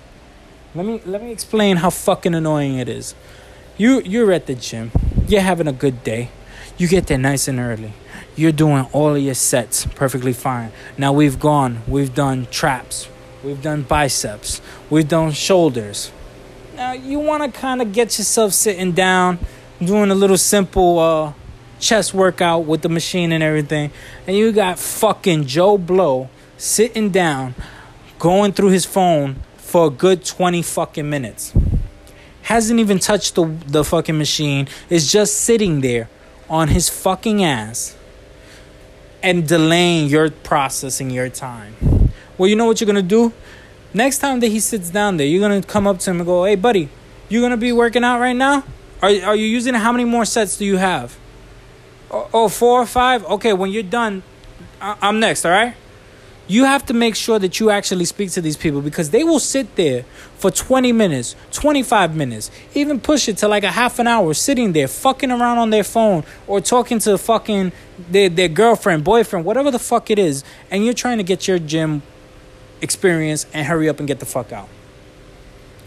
Let 0.74 0.86
me 0.86 1.02
let 1.06 1.22
me 1.22 1.32
explain 1.32 1.78
how 1.78 1.90
fucking 1.90 2.34
annoying 2.34 2.78
it 2.78 2.88
is. 2.88 3.14
You 3.78 4.02
you're 4.02 4.32
at 4.32 4.46
the 4.46 4.56
gym. 4.56 4.92
You're 5.28 5.42
having 5.42 5.68
a 5.68 5.74
good 5.74 6.04
day. 6.04 6.30
You 6.78 6.88
get 6.88 7.08
there 7.08 7.18
nice 7.18 7.48
and 7.48 7.60
early. 7.60 7.94
You're 8.36 8.54
doing 8.54 8.88
all 8.94 9.16
of 9.16 9.22
your 9.22 9.34
sets 9.34 9.86
perfectly 9.86 10.34
fine. 10.34 10.72
Now 10.98 11.12
we've 11.12 11.40
gone, 11.40 11.82
we've 11.88 12.16
done 12.16 12.48
traps, 12.50 13.10
we've 13.44 13.62
done 13.62 13.84
biceps, 13.84 14.62
we've 14.90 15.08
done 15.08 15.32
shoulders. 15.34 16.12
Now 16.76 16.94
you 16.94 17.20
want 17.20 17.44
to 17.44 17.60
kind 17.60 17.82
of 17.82 17.92
get 17.92 18.18
yourself 18.18 18.54
sitting 18.54 18.94
down, 18.94 19.40
doing 19.84 20.10
a 20.10 20.16
little 20.16 20.38
simple 20.38 21.00
uh, 21.00 21.34
chest 21.80 22.14
workout 22.14 22.66
with 22.66 22.82
the 22.82 22.90
machine 22.90 23.34
and 23.34 23.44
everything, 23.44 23.92
and 24.26 24.38
you 24.38 24.54
got 24.54 24.80
fucking 24.80 25.46
Joe 25.46 25.78
Blow 25.78 26.30
sitting 26.58 27.10
down 27.10 27.56
going 28.22 28.54
through 28.54 28.70
his 28.70 28.86
phone 28.86 29.36
for 29.58 29.88
a 29.88 29.90
good 29.90 30.24
20 30.24 30.62
fucking 30.62 31.10
minutes. 31.10 31.54
Hasn't 32.44 32.80
even 32.80 33.00
touched 33.00 33.34
the, 33.34 33.46
the 33.66 33.84
fucking 33.84 34.16
machine, 34.16 34.68
is 34.92 35.12
just 35.12 35.42
sitting 35.42 35.82
there 35.82 36.08
on 36.48 36.68
his 36.68 36.88
fucking 36.88 37.44
ass 37.44 37.98
and 39.24 39.48
delaying 39.48 40.08
your 40.08 40.30
processing 40.30 41.10
your 41.10 41.30
time. 41.30 41.76
Well, 42.38 42.48
you 42.48 42.56
know 42.56 42.66
what 42.66 42.80
you're 42.80 42.86
gonna 42.86 43.02
do? 43.02 43.34
Next 43.92 44.20
time 44.20 44.40
that 44.42 44.50
he 44.50 44.60
sits 44.60 44.92
down 44.92 45.18
there, 45.18 45.26
you're 45.26 45.42
gonna 45.42 45.64
come 45.64 45.88
up 45.88 45.98
to 46.02 46.12
him 46.12 46.18
and 46.18 46.26
go, 46.28 46.44
Hey, 46.46 46.56
buddy, 46.56 46.90
you 47.28 47.42
gonna 47.42 47.58
be 47.58 47.72
working 47.72 48.04
out 48.04 48.20
right 48.20 48.36
now? 48.36 48.64
Are, 49.02 49.10
are 49.10 49.36
you 49.36 49.46
using 49.46 49.74
How 49.74 49.92
many 49.92 50.06
more 50.06 50.26
sets 50.26 50.58
do 50.58 50.66
you 50.66 50.78
have? 50.78 51.18
Oh, 52.12 52.30
oh 52.34 52.50
four 52.50 52.82
or 52.82 52.86
five? 52.86 53.26
Okay, 53.26 53.54
when 53.54 53.72
you're 53.72 53.82
done, 53.82 54.22
I- 54.80 54.98
I'm 55.02 55.20
next, 55.20 55.44
all 55.44 55.52
right? 55.52 55.76
You 56.48 56.66
have 56.66 56.86
to 56.88 56.94
make 56.94 57.16
sure 57.16 57.40
that 57.40 57.60
you 57.60 57.70
actually 57.70 58.06
speak 58.06 58.32
to 58.32 58.42
these 58.42 58.58
people 58.58 58.82
because 58.82 59.12
they 59.12 59.24
will 59.24 59.40
sit 59.40 59.76
there 59.76 60.04
for 60.38 60.52
20 60.52 60.92
minutes, 60.92 61.36
25 61.52 62.16
minutes, 62.16 62.52
even 62.74 63.00
push 63.00 63.30
it 63.30 63.38
to 63.38 63.48
like 63.48 63.64
a 63.64 63.72
half 63.72 64.00
an 64.00 64.08
hour 64.08 64.34
sitting 64.34 64.74
there 64.74 64.88
fucking 64.88 65.32
around 65.32 65.60
on 65.60 65.70
their 65.70 65.84
phone 65.84 66.24
or 66.48 66.60
talking 66.60 67.00
to 67.00 67.18
fucking 67.18 67.72
their, 68.10 68.28
their 68.28 68.50
girlfriend, 68.50 69.04
boyfriend, 69.04 69.46
whatever 69.46 69.72
the 69.72 69.80
fuck 69.80 70.10
it 70.10 70.20
is, 70.20 70.44
and 70.70 70.84
you're 70.84 70.94
trying 70.94 71.18
to 71.18 71.24
get 71.24 71.48
your 71.48 71.60
gym 71.60 72.02
experience 72.82 73.46
and 73.54 73.68
hurry 73.68 73.88
up 73.88 74.00
and 74.00 74.08
get 74.08 74.20
the 74.20 74.26
fuck 74.26 74.52
out. 74.52 74.68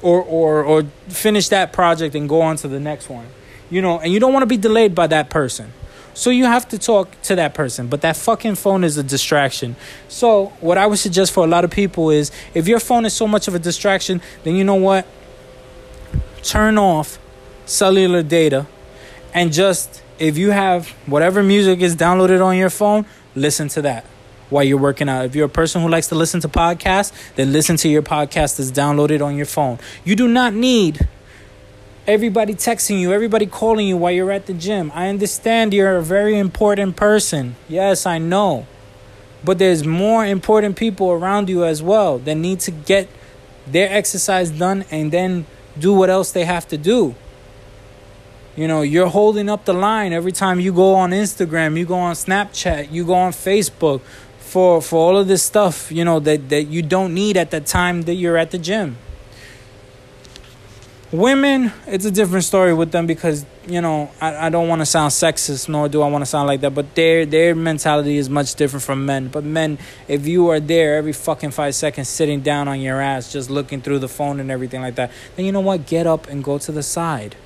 Or 0.03 0.23
or 0.23 0.63
or 0.63 0.83
finish 1.09 1.49
that 1.49 1.73
project 1.73 2.15
and 2.15 2.29
go 2.29 2.43
on 2.43 2.57
to 2.57 2.69
the 2.69 2.79
next 2.79 3.09
one. 3.09 3.27
You 3.71 3.81
know, 3.81 3.99
and 3.99 4.13
you 4.13 4.21
don't 4.21 4.33
want 4.33 4.43
to 4.43 4.47
be 4.47 4.59
delayed 4.59 4.95
by 4.95 5.07
that 5.07 5.31
person. 5.31 5.73
So 6.15 6.31
you 6.31 6.45
have 6.45 6.69
to 6.69 6.79
talk 6.79 7.21
to 7.23 7.37
that 7.37 7.55
person, 7.55 7.89
but 7.89 8.01
that 8.03 8.17
fucking 8.17 8.55
phone 8.55 8.85
is 8.85 8.97
a 8.97 9.03
distraction. 9.03 9.77
So 10.09 10.47
what 10.61 10.79
I 10.79 10.87
would 10.87 10.99
suggest 10.99 11.33
for 11.33 11.45
a 11.45 11.49
lot 11.49 11.65
of 11.65 11.71
people 11.71 12.11
is 12.11 12.31
if 12.55 12.69
your 12.69 12.81
phone 12.81 13.05
is 13.05 13.13
so 13.13 13.27
much 13.27 13.49
of 13.49 13.55
a 13.55 13.59
distraction, 13.59 14.23
then 14.45 14.55
you 14.55 14.65
know 14.65 14.77
what? 14.77 15.07
Turn 16.43 16.79
off 16.79 17.19
cellular 17.67 18.23
data 18.23 18.67
and 19.35 19.53
just 19.53 20.03
if 20.19 20.39
you 20.39 20.53
have 20.53 20.89
whatever 21.07 21.43
music 21.43 21.81
is 21.81 21.97
downloaded 21.97 22.45
on 22.45 22.57
your 22.57 22.71
phone, 22.71 23.05
listen 23.35 23.69
to 23.69 23.83
that 23.83 24.05
while 24.49 24.63
you're 24.63 24.79
working 24.79 25.09
out. 25.09 25.25
If 25.25 25.35
you're 25.35 25.47
a 25.47 25.51
person 25.51 25.83
who 25.83 25.89
likes 25.89 26.07
to 26.09 26.15
listen 26.15 26.41
to 26.43 26.49
podcasts, 26.49 27.13
then 27.35 27.53
listen 27.53 27.77
to 27.79 27.89
your 27.89 28.03
podcast 28.03 28.57
that's 28.57 28.71
downloaded 28.71 29.25
on 29.25 29.37
your 29.37 29.47
phone. 29.47 29.79
You 30.05 30.15
do 30.15 30.29
not 30.29 30.55
need 30.55 31.09
everybody 32.07 32.55
texting 32.55 33.01
you, 33.01 33.13
everybody 33.13 33.47
calling 33.47 33.87
you 33.87 33.97
while 33.97 34.13
you're 34.13 34.31
at 34.31 34.47
the 34.47 34.55
gym. 34.55 34.93
I 34.95 35.09
understand 35.09 35.73
you're 35.73 35.97
a 35.97 36.03
very 36.03 36.39
important 36.39 36.97
person. 36.97 37.57
Yes, 37.69 38.07
I 38.07 38.19
know. 38.19 38.67
But 39.43 39.59
there's 39.59 39.87
more 39.87 40.25
important 40.25 40.77
people 40.77 41.11
around 41.11 41.49
you 41.49 41.65
as 41.65 41.83
well 41.83 42.19
that 42.19 42.35
need 42.35 42.61
to 42.61 42.71
get 42.71 43.09
their 43.67 43.91
exercise 43.91 44.51
done 44.51 44.85
and 44.91 45.13
then 45.13 45.47
do 45.79 45.93
what 45.93 46.11
else 46.11 46.33
they 46.33 46.45
have 46.45 46.69
to 46.69 46.79
do. 46.79 47.15
You 48.57 48.69
know, 48.69 48.83
you're 48.83 49.09
holding 49.09 49.49
up 49.49 49.65
the 49.65 49.75
line 49.75 50.13
every 50.13 50.33
time 50.33 50.61
you 50.61 50.73
go 50.73 50.95
on 50.95 51.11
Instagram, 51.11 51.77
you 51.77 51.85
go 51.85 51.97
on 51.97 52.15
Snapchat, 52.15 52.93
you 52.93 53.05
go 53.05 53.15
on 53.15 53.33
Facebook 53.33 54.01
for 54.39 54.81
for 54.81 54.97
all 54.97 55.17
of 55.17 55.27
this 55.27 55.43
stuff, 55.43 55.91
you 55.91 56.05
know, 56.05 56.21
that 56.21 56.49
that 56.51 56.65
you 56.65 56.81
don't 56.81 57.13
need 57.13 57.37
at 57.37 57.51
the 57.51 57.61
time 57.61 58.03
that 58.03 58.15
you're 58.15 58.37
at 58.37 58.53
the 58.53 58.59
gym. 58.59 58.97
Women, 61.15 61.71
it's 61.87 62.05
a 62.05 62.11
different 62.11 62.45
story 62.45 62.75
with 62.75 62.91
them 62.91 63.07
because, 63.07 63.47
you 63.69 63.81
know, 63.81 64.11
I, 64.21 64.47
I 64.47 64.51
don't 64.51 64.67
want 64.67 64.81
to 64.81 64.87
sound 64.87 65.13
sexist 65.13 65.69
nor 65.69 65.89
do 65.89 66.03
I 66.03 66.09
want 66.09 66.23
to 66.23 66.27
sound 66.27 66.49
like 66.49 66.61
that, 66.63 66.75
but 66.75 66.93
their 66.97 67.25
their 67.25 67.55
mentality 67.55 68.17
is 68.17 68.29
much 68.29 68.57
different 68.57 68.83
from 68.83 69.07
men. 69.07 69.29
But 69.29 69.45
men, 69.45 69.79
if 70.09 70.27
you 70.27 70.49
are 70.51 70.59
there 70.59 70.97
every 70.97 71.13
fucking 71.13 71.53
five 71.53 71.77
seconds 71.77 72.09
sitting 72.09 72.41
down 72.41 72.67
on 72.67 72.81
your 72.81 73.01
ass, 73.01 73.33
just 73.33 73.49
looking 73.49 73.81
through 73.81 74.01
the 74.01 74.09
phone 74.09 74.41
and 74.41 74.51
everything 74.51 74.81
like 74.81 74.97
that, 74.97 75.13
then 75.37 75.47
you 75.47 75.53
know 75.53 75.61
what? 75.61 75.87
Get 75.87 76.05
up 76.09 76.27
and 76.27 76.43
go 76.43 76.59
to 76.59 76.73
the 76.73 76.83
side 76.83 77.37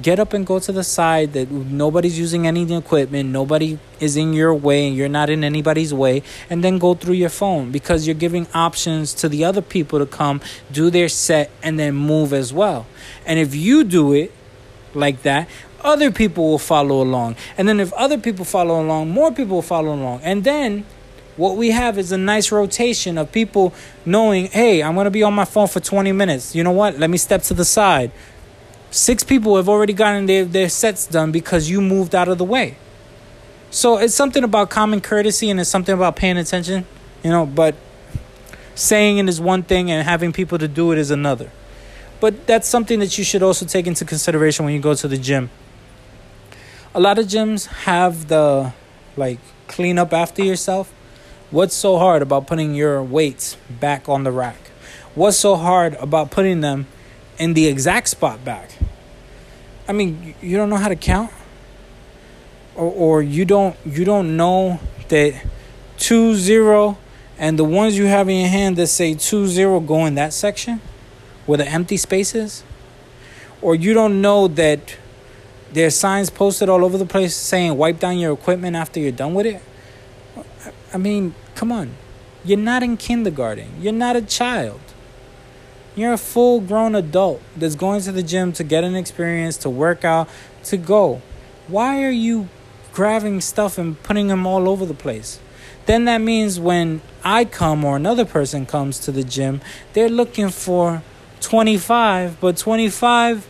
get 0.00 0.20
up 0.20 0.32
and 0.32 0.46
go 0.46 0.58
to 0.58 0.70
the 0.70 0.84
side 0.84 1.32
that 1.32 1.50
nobody's 1.50 2.18
using 2.18 2.46
any 2.46 2.72
equipment 2.76 3.28
nobody 3.30 3.78
is 3.98 4.16
in 4.16 4.32
your 4.32 4.54
way 4.54 4.86
and 4.86 4.96
you're 4.96 5.08
not 5.08 5.28
in 5.28 5.42
anybody's 5.42 5.92
way 5.92 6.22
and 6.48 6.62
then 6.62 6.78
go 6.78 6.94
through 6.94 7.14
your 7.14 7.28
phone 7.28 7.70
because 7.72 8.06
you're 8.06 8.14
giving 8.14 8.46
options 8.54 9.12
to 9.12 9.28
the 9.28 9.44
other 9.44 9.62
people 9.62 9.98
to 9.98 10.06
come 10.06 10.40
do 10.70 10.90
their 10.90 11.08
set 11.08 11.50
and 11.62 11.78
then 11.78 11.94
move 11.94 12.32
as 12.32 12.52
well 12.52 12.86
and 13.28 13.38
if 13.38 13.54
you 13.54 13.84
do 13.84 14.12
it 14.12 14.32
like 14.94 15.22
that 15.22 15.48
other 15.82 16.10
people 16.10 16.50
will 16.50 16.58
follow 16.58 17.00
along 17.00 17.36
and 17.56 17.68
then 17.68 17.78
if 17.78 17.92
other 17.92 18.18
people 18.18 18.44
follow 18.44 18.82
along 18.82 19.08
more 19.08 19.30
people 19.30 19.56
will 19.56 19.62
follow 19.62 19.94
along 19.94 20.20
and 20.22 20.42
then 20.42 20.84
what 21.38 21.56
we 21.56 21.70
have 21.70 21.98
is 21.98 22.10
a 22.10 22.18
nice 22.18 22.50
rotation 22.50 23.16
of 23.16 23.30
people 23.30 23.72
knowing, 24.04 24.46
hey, 24.46 24.82
I'm 24.82 24.94
going 24.94 25.04
to 25.04 25.10
be 25.10 25.22
on 25.22 25.32
my 25.32 25.44
phone 25.44 25.68
for 25.68 25.78
20 25.78 26.10
minutes. 26.10 26.54
You 26.54 26.64
know 26.64 26.72
what? 26.72 26.98
Let 26.98 27.10
me 27.10 27.16
step 27.16 27.42
to 27.44 27.54
the 27.54 27.64
side. 27.64 28.10
Six 28.90 29.22
people 29.22 29.56
have 29.56 29.68
already 29.68 29.92
gotten 29.92 30.26
their, 30.26 30.44
their 30.44 30.68
sets 30.68 31.06
done 31.06 31.30
because 31.30 31.70
you 31.70 31.80
moved 31.80 32.14
out 32.14 32.26
of 32.26 32.38
the 32.38 32.44
way. 32.44 32.76
So 33.70 33.98
it's 33.98 34.14
something 34.14 34.42
about 34.42 34.68
common 34.68 35.00
courtesy 35.00 35.48
and 35.48 35.60
it's 35.60 35.70
something 35.70 35.94
about 35.94 36.16
paying 36.16 36.38
attention, 36.38 36.86
you 37.22 37.30
know, 37.30 37.46
but 37.46 37.76
saying 38.74 39.18
it 39.18 39.28
is 39.28 39.40
one 39.40 39.62
thing 39.62 39.90
and 39.92 40.04
having 40.04 40.32
people 40.32 40.58
to 40.58 40.66
do 40.66 40.90
it 40.90 40.98
is 40.98 41.12
another. 41.12 41.52
But 42.20 42.46
that's 42.46 42.68
something 42.68 42.98
that 42.98 43.16
you 43.16 43.24
should 43.24 43.42
also 43.42 43.64
take 43.64 43.86
into 43.86 44.04
consideration 44.04 44.64
when 44.64 44.74
you 44.74 44.80
go 44.80 44.94
to 44.94 45.06
the 45.06 45.18
gym. 45.18 45.50
A 46.94 47.00
lot 47.00 47.18
of 47.18 47.26
gyms 47.26 47.66
have 47.84 48.28
the 48.28 48.72
like 49.16 49.38
clean 49.68 49.98
up 49.98 50.12
after 50.12 50.42
yourself. 50.42 50.92
What's 51.50 51.74
so 51.74 51.98
hard 51.98 52.22
about 52.22 52.46
putting 52.46 52.74
your 52.74 53.02
weights 53.02 53.56
back 53.68 54.08
on 54.08 54.24
the 54.24 54.32
rack? 54.32 54.70
What's 55.14 55.36
so 55.36 55.56
hard 55.56 55.94
about 55.94 56.30
putting 56.30 56.60
them 56.60 56.86
in 57.38 57.54
the 57.54 57.66
exact 57.68 58.08
spot 58.08 58.44
back? 58.44 58.70
I 59.86 59.92
mean, 59.92 60.34
you 60.42 60.56
don't 60.56 60.68
know 60.68 60.76
how 60.76 60.88
to 60.88 60.96
count, 60.96 61.30
or 62.74 62.92
or 62.92 63.22
you 63.22 63.44
don't 63.44 63.76
you 63.86 64.04
don't 64.04 64.36
know 64.36 64.80
that 65.08 65.34
two 65.98 66.34
zero 66.34 66.98
and 67.38 67.58
the 67.58 67.64
ones 67.64 67.96
you 67.96 68.06
have 68.06 68.28
in 68.28 68.40
your 68.40 68.48
hand 68.48 68.76
that 68.76 68.88
say 68.88 69.14
two 69.14 69.46
zero 69.46 69.80
go 69.80 70.04
in 70.04 70.16
that 70.16 70.32
section 70.32 70.80
where 71.48 71.56
the 71.56 71.66
empty 71.66 71.96
space 71.96 72.34
is, 72.34 72.62
or 73.62 73.74
you 73.74 73.94
don't 73.94 74.20
know 74.20 74.48
that 74.48 74.98
there's 75.72 75.96
signs 75.96 76.28
posted 76.28 76.68
all 76.68 76.84
over 76.84 76.98
the 76.98 77.06
place 77.06 77.34
saying 77.34 77.74
wipe 77.74 77.98
down 77.98 78.18
your 78.18 78.34
equipment 78.34 78.76
after 78.76 79.00
you're 79.00 79.10
done 79.10 79.32
with 79.32 79.46
it. 79.46 79.62
I 80.92 80.98
mean, 80.98 81.34
come 81.54 81.72
on. 81.72 81.94
You're 82.44 82.58
not 82.58 82.82
in 82.82 82.98
kindergarten. 82.98 83.80
You're 83.80 83.94
not 83.94 84.14
a 84.14 84.20
child. 84.20 84.80
You're 85.96 86.12
a 86.12 86.18
full 86.18 86.60
grown 86.60 86.94
adult 86.94 87.40
that's 87.56 87.76
going 87.76 88.02
to 88.02 88.12
the 88.12 88.22
gym 88.22 88.52
to 88.52 88.62
get 88.62 88.84
an 88.84 88.94
experience, 88.94 89.56
to 89.58 89.70
work 89.70 90.04
out, 90.04 90.28
to 90.64 90.76
go. 90.76 91.22
Why 91.66 92.04
are 92.04 92.10
you 92.10 92.50
grabbing 92.92 93.40
stuff 93.40 93.78
and 93.78 94.02
putting 94.02 94.26
them 94.26 94.46
all 94.46 94.68
over 94.68 94.84
the 94.84 94.92
place? 94.92 95.40
Then 95.86 96.04
that 96.04 96.18
means 96.18 96.60
when 96.60 97.00
I 97.24 97.46
come 97.46 97.86
or 97.86 97.96
another 97.96 98.26
person 98.26 98.66
comes 98.66 98.98
to 99.00 99.12
the 99.12 99.24
gym, 99.24 99.62
they're 99.94 100.10
looking 100.10 100.50
for 100.50 101.02
25, 101.40 102.40
but 102.40 102.56
25 102.56 103.48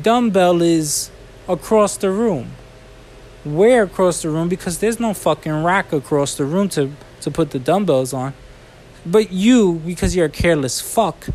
dumbbell 0.00 0.62
is 0.62 1.10
across 1.48 1.96
the 1.96 2.10
room. 2.10 2.52
Where 3.44 3.84
across 3.84 4.22
the 4.22 4.30
room? 4.30 4.48
Because 4.48 4.78
there's 4.78 5.00
no 5.00 5.14
fucking 5.14 5.64
rack 5.64 5.92
across 5.92 6.34
the 6.34 6.44
room 6.44 6.68
to, 6.70 6.92
to 7.22 7.30
put 7.30 7.50
the 7.50 7.58
dumbbells 7.58 8.12
on. 8.12 8.34
But 9.06 9.32
you, 9.32 9.80
because 9.86 10.14
you're 10.14 10.26
a 10.26 10.30
careless 10.30 10.80
fuck, 10.80 11.28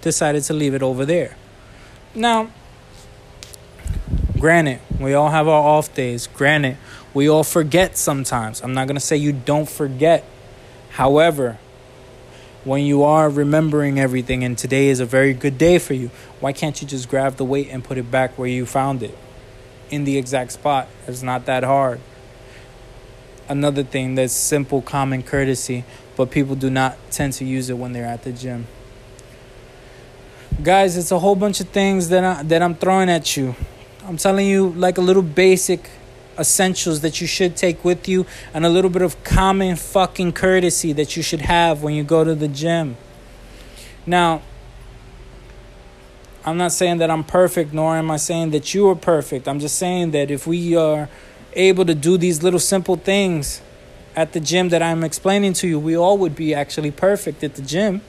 decided 0.00 0.44
to 0.44 0.52
leave 0.52 0.74
it 0.74 0.82
over 0.82 1.04
there. 1.04 1.36
Now, 2.14 2.50
granted, 4.38 4.80
we 5.00 5.14
all 5.14 5.30
have 5.30 5.48
our 5.48 5.62
off 5.62 5.92
days. 5.94 6.26
Granted, 6.28 6.76
we 7.12 7.28
all 7.28 7.44
forget 7.44 7.96
sometimes. 7.96 8.62
I'm 8.62 8.74
not 8.74 8.86
going 8.86 8.96
to 8.96 9.00
say 9.00 9.16
you 9.16 9.32
don't 9.32 9.68
forget. 9.68 10.24
However, 10.90 11.58
when 12.66 12.84
you 12.84 13.04
are 13.04 13.30
remembering 13.30 14.00
everything 14.00 14.42
and 14.42 14.58
today 14.58 14.88
is 14.88 14.98
a 14.98 15.06
very 15.06 15.32
good 15.32 15.56
day 15.56 15.78
for 15.78 15.94
you, 15.94 16.10
why 16.40 16.52
can't 16.52 16.82
you 16.82 16.88
just 16.88 17.08
grab 17.08 17.36
the 17.36 17.44
weight 17.44 17.68
and 17.70 17.84
put 17.84 17.96
it 17.96 18.10
back 18.10 18.36
where 18.36 18.48
you 18.48 18.66
found 18.66 19.04
it? 19.04 19.16
In 19.88 20.02
the 20.02 20.18
exact 20.18 20.50
spot. 20.50 20.88
It's 21.06 21.22
not 21.22 21.46
that 21.46 21.62
hard. 21.62 22.00
Another 23.48 23.84
thing 23.84 24.16
that's 24.16 24.32
simple 24.32 24.82
common 24.82 25.22
courtesy, 25.22 25.84
but 26.16 26.32
people 26.32 26.56
do 26.56 26.68
not 26.68 26.98
tend 27.12 27.34
to 27.34 27.44
use 27.44 27.70
it 27.70 27.78
when 27.78 27.92
they're 27.92 28.04
at 28.04 28.24
the 28.24 28.32
gym 28.32 28.66
guys 30.62 30.96
it's 30.96 31.12
a 31.12 31.18
whole 31.18 31.34
bunch 31.34 31.60
of 31.60 31.68
things 31.68 32.08
that 32.08 32.24
I, 32.24 32.42
that 32.44 32.62
I'm 32.62 32.74
throwing 32.74 33.10
at 33.10 33.36
you 33.36 33.54
I'm 34.06 34.16
telling 34.16 34.46
you 34.46 34.70
like 34.70 34.96
a 34.96 35.02
little 35.02 35.22
basic 35.22 35.90
essentials 36.38 37.00
that 37.00 37.20
you 37.20 37.26
should 37.26 37.56
take 37.56 37.84
with 37.84 38.08
you 38.08 38.26
and 38.52 38.64
a 38.64 38.68
little 38.68 38.90
bit 38.90 39.02
of 39.02 39.22
common 39.24 39.76
fucking 39.76 40.32
courtesy 40.32 40.92
that 40.92 41.16
you 41.16 41.22
should 41.22 41.40
have 41.40 41.82
when 41.82 41.94
you 41.94 42.04
go 42.04 42.24
to 42.24 42.34
the 42.34 42.48
gym 42.48 42.96
now 44.04 44.42
I'm 46.44 46.56
not 46.56 46.72
saying 46.72 46.98
that 46.98 47.10
I'm 47.10 47.24
perfect 47.24 47.72
nor 47.72 47.96
am 47.96 48.10
I 48.10 48.16
saying 48.16 48.50
that 48.50 48.74
you 48.74 48.88
are 48.88 48.96
perfect 48.96 49.48
I'm 49.48 49.60
just 49.60 49.78
saying 49.78 50.10
that 50.12 50.30
if 50.30 50.46
we 50.46 50.76
are 50.76 51.08
able 51.54 51.84
to 51.84 51.94
do 51.94 52.16
these 52.18 52.42
little 52.42 52.60
simple 52.60 52.96
things 52.96 53.62
at 54.14 54.32
the 54.32 54.40
gym 54.40 54.68
that 54.70 54.82
I'm 54.82 55.04
explaining 55.04 55.52
to 55.54 55.68
you 55.68 55.78
we 55.78 55.96
all 55.96 56.18
would 56.18 56.36
be 56.36 56.54
actually 56.54 56.90
perfect 56.90 57.42
at 57.42 57.54
the 57.54 57.62
gym 57.62 58.02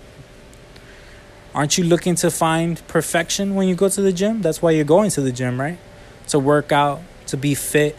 Aren't 1.57 1.75
you 1.75 1.85
looking 1.85 2.13
to 2.17 2.29
find 2.29 2.87
perfection 2.87 3.55
when 3.55 3.67
you 3.67 3.73
go 3.73 3.89
to 3.89 3.99
the 3.99 4.13
gym? 4.13 4.43
That's 4.43 4.61
why 4.61 4.69
you're 4.69 4.85
going 4.85 5.09
to 5.09 5.21
the 5.21 5.31
gym, 5.31 5.59
right? 5.59 5.79
To 6.27 6.37
work 6.37 6.71
out, 6.71 7.01
to 7.27 7.35
be 7.35 7.55
fit, 7.55 7.95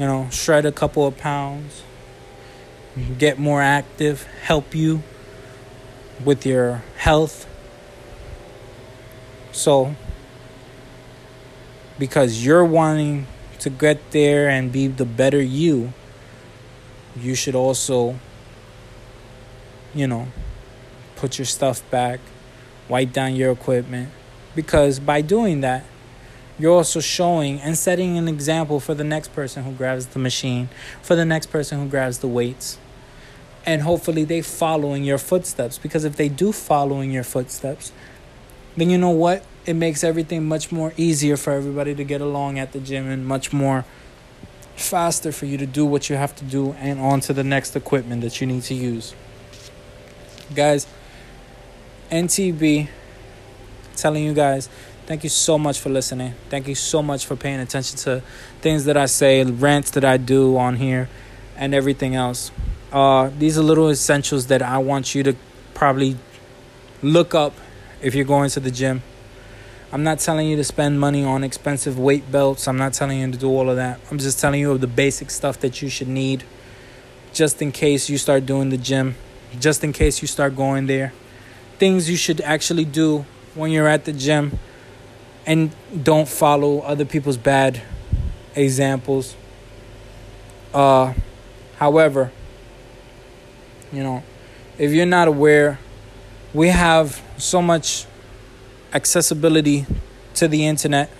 you 0.00 0.06
know, 0.06 0.26
shred 0.30 0.64
a 0.64 0.72
couple 0.72 1.06
of 1.06 1.18
pounds, 1.18 1.82
mm-hmm. 2.96 3.18
get 3.18 3.38
more 3.38 3.60
active, 3.60 4.22
help 4.44 4.74
you 4.74 5.02
with 6.24 6.46
your 6.46 6.82
health. 6.96 7.46
So, 9.52 9.94
because 11.98 12.42
you're 12.42 12.64
wanting 12.64 13.26
to 13.58 13.68
get 13.68 14.12
there 14.12 14.48
and 14.48 14.72
be 14.72 14.86
the 14.86 15.04
better 15.04 15.42
you, 15.42 15.92
you 17.14 17.34
should 17.34 17.54
also, 17.54 18.18
you 19.94 20.06
know, 20.06 20.28
put 21.16 21.38
your 21.38 21.44
stuff 21.44 21.88
back, 21.90 22.20
wipe 22.88 23.12
down 23.12 23.36
your 23.36 23.52
equipment. 23.52 24.08
Because 24.56 24.98
by 24.98 25.20
doing 25.20 25.60
that, 25.60 25.84
you're 26.60 26.74
also 26.74 27.00
showing 27.00 27.60
and 27.60 27.76
setting 27.76 28.18
an 28.18 28.28
example 28.28 28.80
for 28.80 28.94
the 28.94 29.04
next 29.04 29.32
person 29.32 29.64
who 29.64 29.72
grabs 29.72 30.06
the 30.06 30.18
machine, 30.18 30.68
for 31.02 31.16
the 31.16 31.24
next 31.24 31.46
person 31.46 31.80
who 31.80 31.88
grabs 31.88 32.18
the 32.18 32.28
weights. 32.28 32.78
and 33.66 33.82
hopefully 33.82 34.24
they 34.24 34.40
follow 34.40 34.94
in 34.94 35.04
your 35.04 35.18
footsteps 35.18 35.78
because 35.78 36.04
if 36.04 36.16
they 36.16 36.28
do 36.28 36.50
follow 36.52 37.00
in 37.00 37.10
your 37.10 37.22
footsteps 37.22 37.92
then 38.76 38.88
you 38.88 38.96
know 38.96 39.10
what 39.10 39.44
it 39.66 39.74
makes 39.74 40.02
everything 40.02 40.46
much 40.46 40.72
more 40.72 40.92
easier 40.96 41.36
for 41.36 41.52
everybody 41.52 41.94
to 41.94 42.04
get 42.04 42.20
along 42.20 42.58
at 42.58 42.72
the 42.72 42.80
gym 42.80 43.08
and 43.10 43.26
much 43.26 43.52
more 43.52 43.84
faster 44.76 45.30
for 45.30 45.44
you 45.44 45.58
to 45.58 45.66
do 45.66 45.84
what 45.84 46.08
you 46.08 46.16
have 46.16 46.34
to 46.34 46.44
do 46.44 46.72
and 46.78 46.98
on 46.98 47.20
to 47.20 47.32
the 47.34 47.44
next 47.44 47.76
equipment 47.76 48.22
that 48.22 48.40
you 48.40 48.46
need 48.46 48.62
to 48.62 48.74
use 48.74 49.14
guys 50.54 50.86
ntb 52.10 52.88
telling 53.94 54.24
you 54.24 54.32
guys 54.32 54.70
thank 55.10 55.24
you 55.24 55.30
so 55.30 55.58
much 55.58 55.80
for 55.80 55.90
listening 55.90 56.32
thank 56.50 56.68
you 56.68 56.74
so 56.76 57.02
much 57.02 57.26
for 57.26 57.34
paying 57.34 57.58
attention 57.58 57.98
to 57.98 58.22
things 58.60 58.84
that 58.84 58.96
i 58.96 59.06
say 59.06 59.42
rants 59.42 59.90
that 59.90 60.04
i 60.04 60.16
do 60.16 60.56
on 60.56 60.76
here 60.76 61.08
and 61.56 61.74
everything 61.74 62.14
else 62.14 62.52
uh, 62.92 63.30
these 63.38 63.56
are 63.56 63.62
little 63.62 63.88
essentials 63.88 64.48
that 64.48 64.62
I 64.62 64.78
want 64.78 65.14
you 65.14 65.22
to 65.22 65.36
probably 65.74 66.16
look 67.02 67.34
up 67.34 67.54
if 68.02 68.14
you're 68.14 68.24
going 68.24 68.50
to 68.50 68.60
the 68.60 68.70
gym. 68.70 69.02
I'm 69.92 70.02
not 70.02 70.18
telling 70.18 70.48
you 70.48 70.56
to 70.56 70.64
spend 70.64 70.98
money 70.98 71.24
on 71.24 71.44
expensive 71.44 71.98
weight 71.98 72.30
belts. 72.30 72.66
I'm 72.66 72.76
not 72.76 72.92
telling 72.92 73.20
you 73.20 73.30
to 73.30 73.38
do 73.38 73.48
all 73.48 73.70
of 73.70 73.76
that. 73.76 74.00
I'm 74.10 74.18
just 74.18 74.40
telling 74.40 74.60
you 74.60 74.72
of 74.72 74.80
the 74.80 74.86
basic 74.86 75.30
stuff 75.30 75.60
that 75.60 75.82
you 75.82 75.88
should 75.88 76.08
need 76.08 76.44
just 77.32 77.62
in 77.62 77.70
case 77.70 78.08
you 78.08 78.18
start 78.18 78.44
doing 78.44 78.70
the 78.70 78.76
gym, 78.76 79.14
just 79.58 79.84
in 79.84 79.92
case 79.92 80.20
you 80.20 80.26
start 80.26 80.56
going 80.56 80.86
there. 80.86 81.12
Things 81.78 82.10
you 82.10 82.16
should 82.16 82.40
actually 82.40 82.84
do 82.84 83.24
when 83.54 83.70
you're 83.70 83.88
at 83.88 84.04
the 84.04 84.12
gym 84.12 84.58
and 85.46 85.70
don't 86.02 86.28
follow 86.28 86.80
other 86.80 87.04
people's 87.04 87.36
bad 87.36 87.82
examples. 88.54 89.36
Uh, 90.72 91.14
however, 91.76 92.30
you 93.92 94.02
know, 94.02 94.22
if 94.78 94.92
you're 94.92 95.06
not 95.06 95.28
aware, 95.28 95.78
we 96.54 96.68
have 96.68 97.20
so 97.36 97.60
much 97.60 98.06
accessibility 98.92 99.86
to 100.34 100.48
the 100.48 100.66
internet 100.66 101.10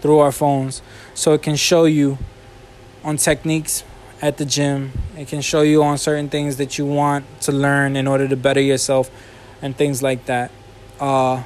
through 0.00 0.18
our 0.18 0.32
phones. 0.32 0.82
So 1.14 1.32
it 1.32 1.42
can 1.42 1.56
show 1.56 1.84
you 1.84 2.18
on 3.02 3.16
techniques 3.16 3.84
at 4.20 4.36
the 4.36 4.44
gym. 4.44 4.92
It 5.16 5.28
can 5.28 5.40
show 5.40 5.62
you 5.62 5.82
on 5.82 5.98
certain 5.98 6.28
things 6.28 6.56
that 6.56 6.78
you 6.78 6.86
want 6.86 7.24
to 7.42 7.52
learn 7.52 7.96
in 7.96 8.06
order 8.06 8.28
to 8.28 8.36
better 8.36 8.60
yourself 8.60 9.10
and 9.62 9.76
things 9.76 10.02
like 10.02 10.26
that. 10.26 10.50
Uh, 11.00 11.42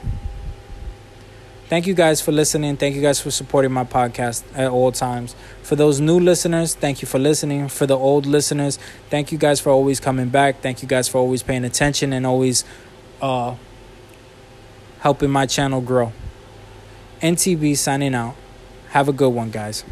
Thank 1.69 1.87
you 1.87 1.93
guys 1.93 2.23
for 2.23 2.33
listening. 2.33 2.79
Thank 2.79 2.95
you 2.95 3.03
guys 3.03 3.21
for 3.21 3.31
supporting 3.31 3.73
my 3.73 3.85
podcast 3.85 4.43
at 4.55 4.71
all 4.71 4.91
times. 4.91 5.37
For 5.63 5.77
those 5.77 6.01
new 6.01 6.19
listeners, 6.19 6.75
thank 6.75 7.03
you 7.03 7.09
for 7.09 7.19
listening. 7.19 7.69
For 7.69 7.87
the 7.87 7.97
old 7.97 8.25
listeners, 8.25 8.79
thank 9.11 9.33
you 9.33 9.37
guys 9.37 9.61
for 9.61 9.69
always 9.69 10.01
coming 10.01 10.31
back. 10.31 10.63
Thank 10.63 10.81
you 10.81 10.89
guys 10.89 11.09
for 11.09 11.19
always 11.19 11.43
paying 11.43 11.67
attention 11.67 12.15
and 12.15 12.25
always 12.25 12.65
uh, 13.21 13.55
helping 15.01 15.31
my 15.31 15.45
channel 15.45 15.83
grow. 15.83 16.13
NTB 17.21 17.77
signing 17.77 18.15
out. 18.15 18.35
Have 18.91 19.09
a 19.09 19.13
good 19.13 19.31
one, 19.31 19.51
guys. 19.51 19.85